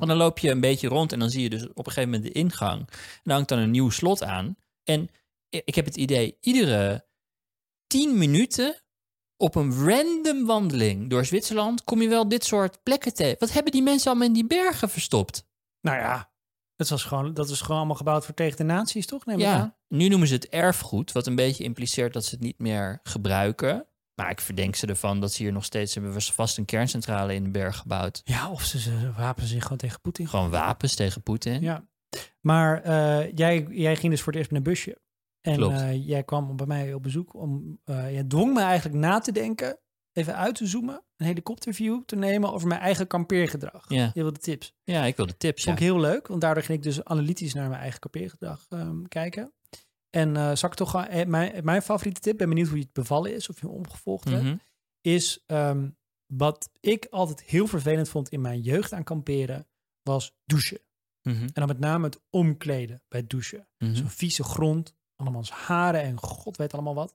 [0.00, 2.10] Want dan loop je een beetje rond en dan zie je dus op een gegeven
[2.10, 2.80] moment de ingang.
[2.80, 4.56] En dan hangt dan een nieuw slot aan.
[4.84, 5.10] En
[5.48, 7.06] ik heb het idee, iedere
[7.86, 8.80] tien minuten
[9.36, 13.36] op een random wandeling door Zwitserland kom je wel dit soort plekken tegen.
[13.38, 15.44] Wat hebben die mensen allemaal in die bergen verstopt?
[15.80, 16.32] Nou ja,
[16.76, 19.26] dat was gewoon, dat is gewoon allemaal gebouwd voor tegen de nazi's, toch?
[19.26, 19.58] Neem ik aan.
[19.58, 23.00] Ja, nu noemen ze het erfgoed, wat een beetje impliceert dat ze het niet meer
[23.02, 23.86] gebruiken.
[24.20, 27.34] Maar ik verdenk ze ervan dat ze hier nog steeds hebben we vast een kerncentrale
[27.34, 28.20] in de berg gebouwd.
[28.24, 30.28] Ja, of ze, ze wapenen zich gewoon tegen Poetin.
[30.28, 31.60] Gewoon wapens tegen Poetin.
[31.62, 31.86] Ja.
[32.40, 35.00] Maar eh, jij, jij ging dus voor het eerst met een busje.
[35.40, 37.78] En eh, jij kwam bij mij op bezoek om...
[37.84, 39.78] eh jij dwong me eigenlijk na te denken,
[40.12, 43.84] even uit te zoomen, een helikopterview te nemen over mijn eigen kampeergedrag.
[43.88, 44.10] Ja.
[44.14, 44.74] Je wilde tips.
[44.82, 45.64] Ja, ik wil de tips.
[45.64, 49.02] Vond ik heel leuk, want daardoor ging ik dus analytisch naar mijn eigen kampeergedrag ehm,
[49.02, 49.52] kijken.
[50.10, 53.34] En zal ik toch eh, mijn, mijn favoriete tip, ben benieuwd hoe je het bevallen
[53.34, 54.56] is, of je hem omgevolgd hebt, Mhm.
[55.00, 55.88] is ehm,
[56.26, 59.66] wat ik altijd heel vervelend vond in mijn jeugd aan kamperen,
[60.02, 60.80] was douchen.
[61.22, 61.42] Mhm.
[61.42, 63.68] En dan met name het omkleden bij het douchen.
[63.78, 63.94] Mhm.
[63.94, 67.14] Zo'n vieze grond, allemaal haren en god weet allemaal wat.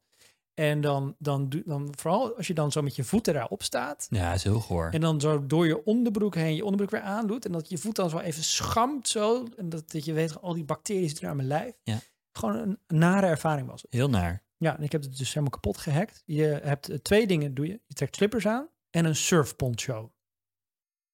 [0.54, 4.08] En dan, dan, dan vooral als je dan zo met je voeten daarop staat.
[4.10, 4.90] Ja, is heel goor.
[4.90, 7.46] En dan zo door je onderbroek heen je onderbroek weer aandoet.
[7.46, 9.46] En dat je voet dan zo even schampt zo.
[9.58, 11.74] En dat, dat je weet, al die bacteriën zitten aan mijn lijf.
[11.84, 12.00] Ja.
[12.38, 13.86] Gewoon een, nare ervaring was.
[13.90, 14.44] Heel naar.
[14.58, 16.22] Ja, en ik heb het dus helemaal kapot gehackt.
[16.26, 17.82] Je hebt eh, twee dingen doe je.
[17.86, 20.14] Je trekt slippers aan en een surfponcho.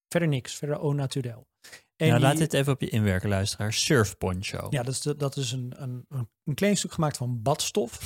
[0.07, 1.47] Verder niks, verder au naturel.
[1.95, 3.73] En die- laat dit even op je inwerken, luisteraar.
[3.73, 4.67] Surfponcho.
[4.69, 6.05] Ja, dat is, de- dat is een, een,
[6.43, 7.99] een- klein stuk gemaakt van badstof.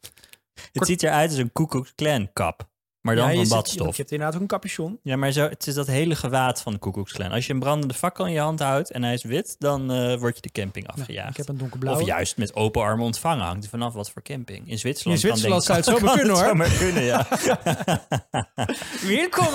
[0.72, 2.70] het ziet eruit als een Ku Klux Klan kap.
[3.06, 3.90] Maar dan ja, zit- badstof.
[3.96, 4.98] Je hebt inderdaad ook een capuchon.
[5.02, 7.30] Ja, maar zo, het is dat hele gewaad van de Klan.
[7.30, 10.18] Als je een brandende fakkel in je hand houdt en hij is wit, dan eh,
[10.18, 11.30] word je de camping afgejaagd.
[11.30, 12.00] ik heb een donkerblauwe.
[12.00, 13.44] Of juist met open armen ontvangen.
[13.44, 14.68] Hangt er vanaf wat voor camping.
[14.70, 16.44] In Zwitserland, In Zwitserland zou het zomaar kunnen, hoor.
[16.44, 17.26] zomaar kunnen, ja.
[19.16, 19.52] Welkom!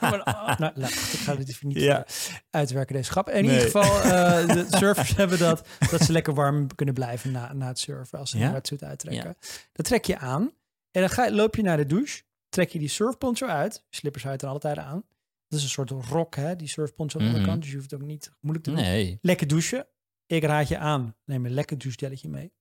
[0.00, 0.22] Maar,
[0.58, 2.06] nou, laat, ik ga dit even niet Ja.
[2.50, 3.28] uitwerken, deze grap.
[3.30, 3.52] In Nee.
[3.54, 7.66] ieder geval, eh, de surfers hebben dat, dat ze lekker warm kunnen blijven na, na
[7.66, 8.46] het surfen als ze Ja?
[8.46, 9.36] een wetsuit uittrekken.
[9.72, 10.42] Dat trek je aan
[10.90, 14.42] en dan ga, loop je naar de douche, trek je die surfponcho uit, slippers uit
[14.42, 15.04] er altijd aan.
[15.48, 17.34] Dat is een soort rok, hè, die surfponcho aan de Mhm.
[17.34, 18.80] onderkant, dus je hoeft het ook niet moeilijk te doen.
[18.82, 19.86] Nee, Lekker douchen.
[20.26, 22.52] Ik raad je aan, neem een lekker douchegelletje mee.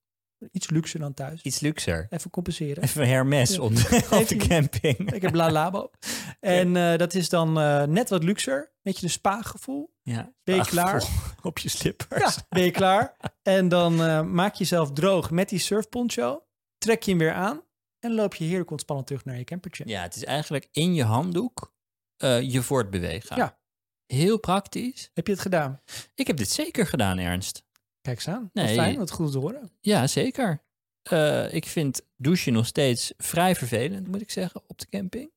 [0.52, 1.42] Iets luxer dan thuis.
[1.42, 2.08] iets luxer.
[2.10, 2.84] Even compenseren.
[2.84, 3.62] Even Hermes Ja.
[3.62, 3.82] op, de,
[4.22, 5.12] op de Even- camping.
[5.14, 5.90] Ik heb La Labo.
[6.40, 8.72] En eh, dat is dan eh, net wat luxer.
[8.82, 9.94] Beetje een spa-gevoel.
[10.02, 10.34] Ja.
[10.44, 11.04] Ben je klaar?
[11.42, 12.36] Op je slippers.
[12.36, 13.16] Ja, ben je klaar?
[13.42, 16.44] En dan eh, maak je jezelf droog met die surfponcho.
[16.78, 17.62] Trek je hem weer aan.
[18.02, 19.84] En loop je heerlijk ontspannen terug naar je campertje.
[19.88, 21.74] Ja, het is eigenlijk in je handdoek
[22.18, 23.36] eh, je voortbewegen.
[23.36, 23.60] Ja.
[24.06, 25.10] Heel praktisch.
[25.14, 25.82] Heb je het gedaan?
[26.16, 27.64] Ik heb dit zeker gedaan, Ernst.
[28.02, 28.42] Kijk eens aan.
[28.54, 28.76] Wat Nee.
[28.76, 29.72] fijn, wat goed te horen.
[29.82, 30.64] Ja, zeker.
[31.02, 35.32] Eh, ik vind douchen nog steeds vrij vervelend, moet ik zeggen, op de camping.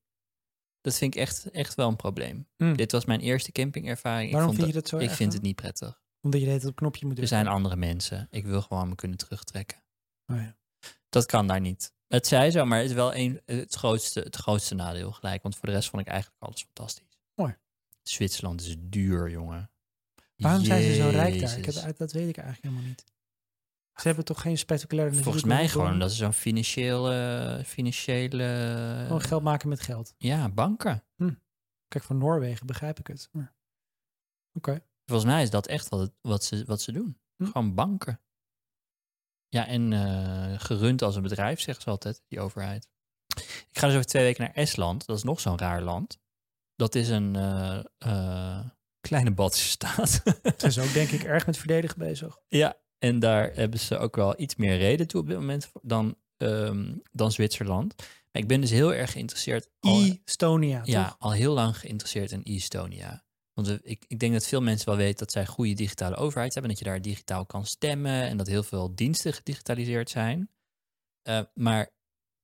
[0.81, 2.49] Dat vind ik echt, echt wel een probleem.
[2.57, 2.77] Mm.
[2.77, 4.33] Dit was mijn eerste campingervaring.
[4.33, 5.39] Waarom ik vind vond je dat zo Ik vind dan?
[5.39, 6.03] het niet prettig.
[6.21, 7.39] Omdat je het op knopje moet Er drukken.
[7.45, 8.27] zijn andere mensen.
[8.31, 9.83] Ik wil gewoon me kunnen terugtrekken.
[10.27, 10.57] Oh, ja.
[11.09, 11.93] Dat kan daar niet.
[12.15, 15.43] Het zij zo, maar het is wel een, het, grootste, het grootste nadeel gelijk.
[15.43, 17.19] Want voor de rest vond ik eigenlijk alles fantastisch.
[17.35, 17.57] Mooi.
[18.03, 19.71] Zwitserland is duur, jongen.
[20.37, 21.59] Waarom zijn ze zo rijk daar?
[21.59, 23.05] Ik heb, dat weet ik eigenlijk helemaal niet.
[23.95, 29.43] Ze hebben toch geen spectaculaire Volgens mij gewoon dat ze zo'n financiële, financiële Gewoon geld
[29.43, 30.15] maken met geld.
[30.19, 31.05] ja, banken.
[31.89, 33.29] Kijk, van Noorwegen begrijp ik het.
[33.33, 33.55] Maar...
[34.53, 34.81] Oké.
[35.07, 37.19] Volgens mij is dat echt wat, het- wat, ze, wat ze doen.
[37.37, 37.45] Hm.
[37.45, 38.21] Gewoon banken.
[39.55, 42.89] Ja, en eh, gerund als een bedrijf, zeggen ze altijd, die overheid.
[43.71, 45.07] Ik ga dus over twee weken naar Estland.
[45.07, 46.19] Dat is nog zo'n raar land.
[46.77, 48.67] Dat is een eh, eh,
[49.01, 50.11] kleine Baltische staat.
[50.59, 52.39] Ze is ook denk ik erg met verdedigen bezig.
[52.49, 56.17] ja, en daar hebben ze ook wel iets meer reden toe op dit moment dan,
[56.37, 57.95] ehm, dan Zwitserland.
[58.33, 59.69] Maar ik ben dus heel erg geïnteresseerd.
[60.25, 63.24] Estonia, ja, al heel lang geïnteresseerd in Estonia.
[63.55, 66.17] Want we- ik, ik denk dat veel mensen wel weten dat zij een goede digitale
[66.17, 66.71] overheid hebben.
[66.73, 70.49] Dat je daar digitaal kan stemmen en dat heel veel diensten gedigitaliseerd zijn.
[71.23, 71.91] Eh, maar,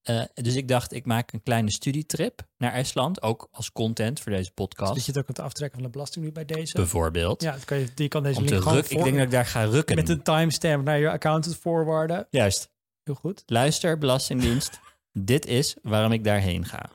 [0.03, 3.23] eh, dus ik dacht, ik maak een kleine studietrip naar Estland.
[3.23, 4.95] Ook als content voor deze podcast.
[4.95, 6.77] Dat je het ook kunt aftrekken van de belasting nu bij deze.
[6.77, 7.43] bijvoorbeeld.
[7.43, 8.91] Ja, kan je, je kan deze om link gewoon rukken.
[8.93, 9.97] Ik voor- denk dat ik daar ga rukken.
[9.97, 12.27] met een timestamp naar je accountant forwarden.
[12.31, 12.71] Juist.
[13.03, 13.43] Heel goed.
[13.47, 14.81] Luister, Belastingdienst.
[15.13, 16.91] dit is waarom ik daarheen ga.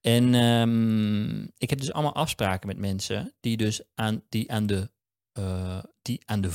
[0.00, 4.90] En ehm, ik heb dus allemaal afspraken met mensen die dus aan, die aan de,
[5.32, 6.50] eh, die aan de.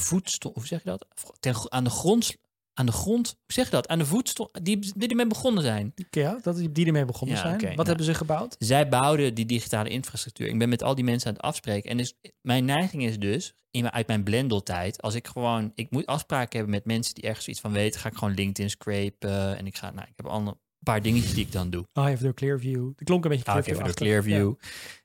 [0.53, 1.07] Hoe zeg je dat?
[1.39, 2.37] Ten, aan de grond.
[2.73, 3.27] Aan de grond.
[3.27, 3.87] Hoe zeg je dat?
[3.87, 4.63] Aan de voet stonden.
[4.63, 5.93] Die, die ermee begonnen zijn.
[6.09, 7.53] Ja, dat die ermee begonnen Ja, zijn.
[7.53, 7.87] Wat nou.
[7.87, 8.55] hebben ze gebouwd?
[8.59, 10.47] Zij bouwden die digitale infrastructuur.
[10.47, 11.89] Ik ben met al die mensen aan het afspreken.
[11.89, 16.05] En dus mijn neiging is dus, in, uit mijn Blendel-tijd, als ik gewoon, ik moet
[16.05, 19.57] afspraken hebben met mensen die ergens iets van weten, ga ik gewoon LinkedIn scrapen.
[19.57, 21.85] En ik ga, nou, ik heb een paar dingetjes die ik dan doe.
[21.93, 22.85] Oh, even door Clearview.
[22.95, 24.45] Dat klonk een beetje Ga ik even Clearview.
[24.45, 24.55] door Clearview.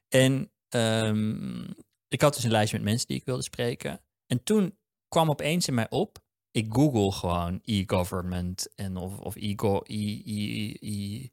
[0.09, 1.71] En ehm,
[2.09, 4.01] ik had dus een lijstje met mensen die ik wilde spreken.
[4.27, 4.79] En toen
[5.09, 6.19] kwam opeens in mij op,
[6.51, 11.29] ik google gewoon e-government en of, of e-go- e- e- e-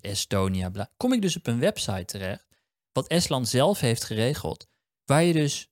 [0.00, 0.90] Estonia, bla.
[0.96, 2.46] Kom ik dus op een website terecht,
[2.92, 4.66] wat Estland zelf heeft geregeld,
[5.04, 5.70] waar je dus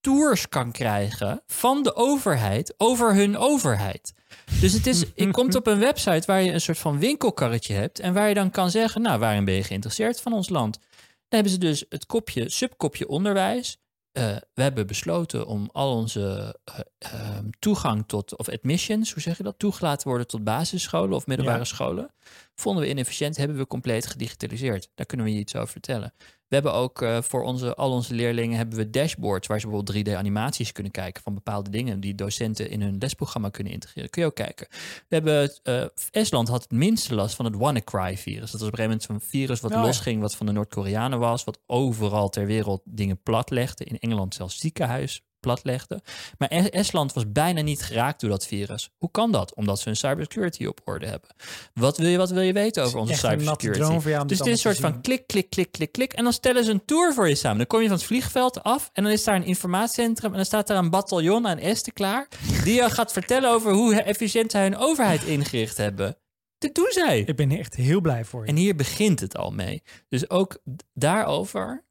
[0.00, 4.14] tours kan krijgen van de overheid over hun overheid.
[4.60, 8.00] Dus het is, je komt op een website waar je een soort van winkelkarretje hebt
[8.00, 10.78] en waar je dan kan zeggen, nou, waarin ben je geïnteresseerd van ons land?
[10.80, 13.80] Dan hebben ze dus het kopje, subkopje onderwijs.
[14.12, 19.36] Eh, we hebben besloten om al onze eh, ehm, toegang tot, of admissions, hoe zeg
[19.36, 21.64] je dat, toegelaten worden tot basisscholen of middelbare Ja.
[21.64, 22.14] scholen.
[22.54, 24.88] Vonden we inefficiënt, hebben we compleet gedigitaliseerd.
[24.94, 26.12] Daar kunnen we je iets over vertellen.
[26.52, 30.06] We hebben ook eh, voor onze, al onze leerlingen hebben we dashboards waar ze bijvoorbeeld
[30.06, 34.10] 3D-animaties kunnen kijken van bepaalde dingen die docenten in hun lesprogramma kunnen integreren.
[34.10, 34.66] Kun je ook kijken.
[35.08, 38.50] We hebben, eh, Estland had het minste last van het WannaCry-virus.
[38.50, 41.18] Dat was op een gegeven moment zo'n virus wat Oh, losging, wat van de Noord-Koreanen
[41.18, 43.84] was, wat overal ter wereld dingen platlegde.
[43.84, 46.00] In Engeland zelfs ziekenhuis platlegde.
[46.38, 48.90] Maar Es- Estland was bijna niet geraakt door dat virus.
[48.98, 49.54] Hoe kan dat?
[49.54, 51.28] Omdat ze hun cybersecurity op orde hebben.
[51.74, 53.78] Wat wil je, wat wil je weten over onze cybersecurity?
[54.10, 56.12] jou Dus dit is een soort van klik, klik, klik, klik, klik.
[56.12, 57.56] En dan stellen ze een tour voor je samen.
[57.58, 60.30] Dan kom je van het vliegveld af en dan is daar een informatiecentrum.
[60.30, 62.28] En dan staat daar een bataljon aan Esten klaar.
[62.64, 66.16] Die je gaat vertellen over hoe efficiënt zij hun overheid ingericht hebben.
[66.58, 67.20] Dit doen zij.
[67.20, 68.48] Ik ben echt heel blij voor je.
[68.50, 69.82] En hier begint het al mee.
[70.08, 70.58] Dus ook
[70.94, 71.84] daarover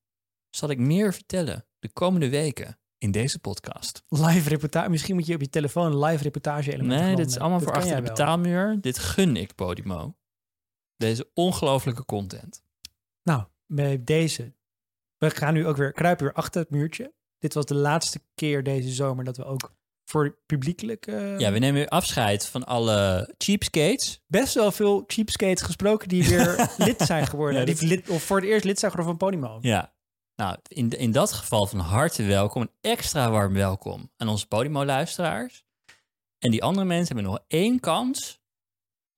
[0.49, 4.04] zal ik meer vertellen de komende weken in deze podcast.
[4.10, 4.89] Live reportage.
[4.89, 7.74] Misschien moet je op je telefoon een live reportage elementen Nee, dit is allemaal voor
[7.74, 8.78] achter de betaalmuur.
[8.82, 10.16] Dit gun ik Podimo.
[10.97, 12.64] Deze ongelofelijke content.
[13.24, 14.54] Nou, bij deze.
[15.18, 17.14] We gaan nu ook weer kruipen weer achter het muurtje.
[17.39, 19.74] Dit was de laatste keer deze zomer dat we ook
[20.06, 24.24] voor publiekelijk eh, Ja, we nemen weer afscheid van alle cheapskates.
[24.28, 27.60] best wel veel cheapskates gesproken die weer lid zijn geworden.
[27.60, 29.58] Ja, die lid, of voor het eerst lid zijn geworden van Podimo.
[29.62, 29.93] Ja.
[30.42, 32.62] Nou, in, in dat geval van harte welkom.
[32.62, 35.66] Een extra warm welkom aan onze Podimo-luisteraars.
[36.39, 38.42] En die andere mensen hebben nog één kans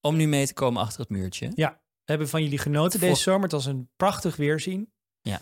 [0.01, 1.51] om nu mee te komen achter het muurtje.
[1.55, 3.41] We hebben van jullie genoten deze zomer.
[3.41, 4.93] Het was een prachtig weerzien.
[5.21, 5.41] Ja.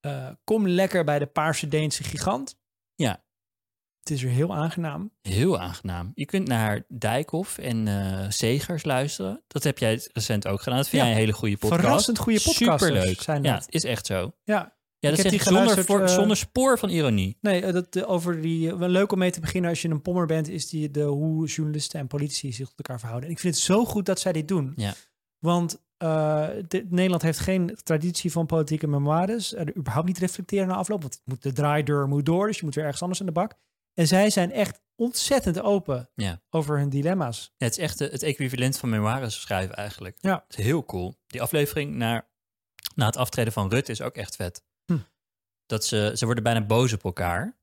[0.00, 2.58] Eh, kom lekker bij de Paarse Deense Gigant.
[2.94, 3.24] Ja.
[3.98, 5.12] Het is weer heel aangenaam.
[5.20, 6.12] Heel aangenaam.
[6.14, 9.42] Je kunt naar Dijkhoff en eh Segers luisteren.
[9.46, 10.78] Dat heb jij recent ook gedaan.
[10.78, 11.08] Dat vind Ja.
[11.08, 11.80] jij een hele goede podcast.
[11.80, 13.22] Verrassend goede podcasters Superleuk.
[13.22, 13.66] zijn ja, dat.
[13.68, 14.32] is echt zo.
[14.44, 17.36] Ja, Ja, dat heb zeg die ik zonder, voor- eh, zonder spoor van ironie.
[17.40, 20.02] nee, eh, dat, eh, over die, wel leuk om mee te beginnen als je een
[20.02, 23.28] pommer bent, is die, de, hoe journalisten en politici zich tot elkaar verhouden.
[23.28, 24.72] En ik vind het zo goed dat zij dit doen.
[24.76, 24.94] Ja.
[25.38, 25.80] Want
[26.68, 29.54] de- Nederland heeft geen traditie van politieke memoires.
[29.54, 32.64] Er überhaupt niet reflecteren na afloop, want het moet, de draaideur moet door, dus je
[32.64, 33.54] moet weer ergens anders aan de bak.
[33.94, 36.40] En zij zijn echt ontzettend open Ja.
[36.50, 37.54] over hun dilemma's.
[37.56, 40.16] Ja, het is echt het equivalent van memoires schrijven eigenlijk.
[40.20, 40.44] Ja.
[40.48, 41.14] Het is heel cool.
[41.26, 42.28] Die aflevering naar,
[42.94, 44.62] na het aftreden van Rutte is ook echt vet.
[45.68, 47.56] Dat ze, ze worden bijna boos op elkaar.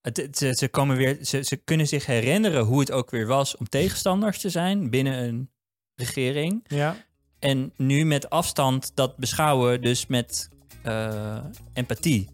[0.00, 3.26] Het, het- ze, ze, komen weer, ze, ze kunnen zich herinneren hoe het ook weer
[3.26, 5.50] was om tegenstanders te zijn binnen een
[5.94, 6.64] regering.
[6.68, 6.96] Ja.
[7.38, 10.48] En nu met afstand dat beschouwen, dus met
[10.82, 12.28] eh, empathie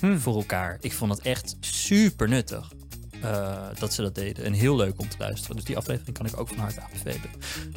[0.00, 0.16] Hm.
[0.16, 0.78] voor elkaar.
[0.80, 2.72] Ik vond het echt super nuttig
[3.22, 4.44] eh, dat ze dat deden.
[4.44, 5.56] En heel leuk om te luisteren.
[5.56, 7.30] Dus die aflevering kan ik ook van harte aanbevelen.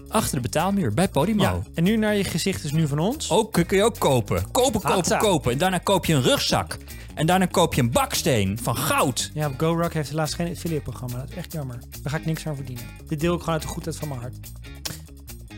[0.07, 1.43] Achter de betaalmuur bij Podimo.
[1.43, 1.61] ja.
[1.73, 3.31] En nu naar je gezicht is nu van ons.
[3.31, 4.51] Ook kun je ook kopen.
[4.51, 5.17] Kopen, kopen, Hatsa.
[5.17, 5.51] kopen.
[5.51, 6.77] En daarna koop je een rugzak.
[7.13, 9.31] En daarna koop je een baksteen van goud.
[9.33, 11.17] Ja, GoRock heeft helaas geen affiliate-programma.
[11.17, 11.77] Dat is echt jammer.
[12.01, 12.83] Daar ga ik niks aan verdienen.
[13.07, 14.35] Dit deel ik gewoon uit de goedheid van mijn hart.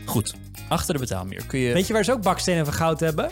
[0.04, 0.34] Goed.
[0.68, 3.30] Achter de betaalmuur kun je Weet je waar ze ook bakstenen van goud hebben?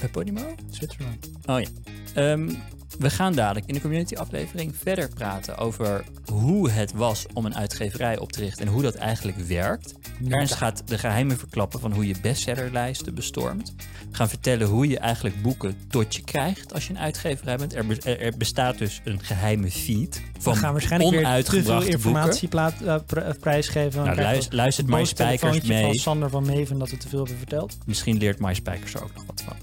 [0.00, 0.54] bij Podimo.
[0.70, 1.30] Zwitserland.
[1.46, 1.66] Oh ja.
[2.14, 2.50] Ehm,
[2.98, 7.56] we gaan dadelijk in de community aflevering verder praten over hoe het was om een
[7.56, 9.94] uitgeverij op te richten en hoe dat eigenlijk werkt.
[10.28, 13.74] Ernst gaat de geheimen verklappen van hoe je bestsellerlijsten bestormt.
[14.10, 17.74] We gaan vertellen hoe je eigenlijk boeken tot je krijgt als je een uitgeverij bent.
[17.74, 21.90] Er, be- bestaat dus een geheime feed van We gaan waarschijnlijk weer te veel onuitgebrachte
[21.90, 24.04] informatie plaat, eh, eh, prijsgeven.
[24.04, 25.84] Nou, luister, luistert een My boos Spijkers telefoontje mee.
[25.84, 27.78] van Sander van Meven dat we te veel hebben verteld.
[27.86, 29.56] Misschien leert My Spijkers er ook nog wat van.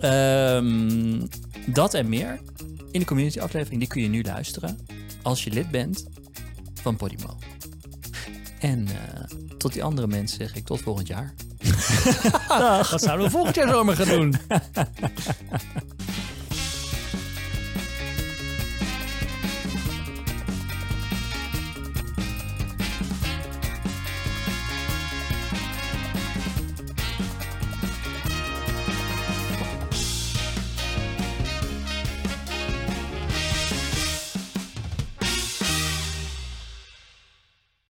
[0.00, 1.26] Ehm,
[1.72, 2.40] dat en meer
[2.90, 3.80] in de community aflevering.
[3.80, 4.78] Die kun je nu luisteren
[5.22, 6.06] als je lid bent
[6.74, 7.38] van Podimo.
[8.60, 8.94] En eh,
[9.58, 11.34] tot die andere mensen zeg ik tot volgend jaar.
[12.90, 14.34] Wat zouden we volgend jaar zomer gaan doen?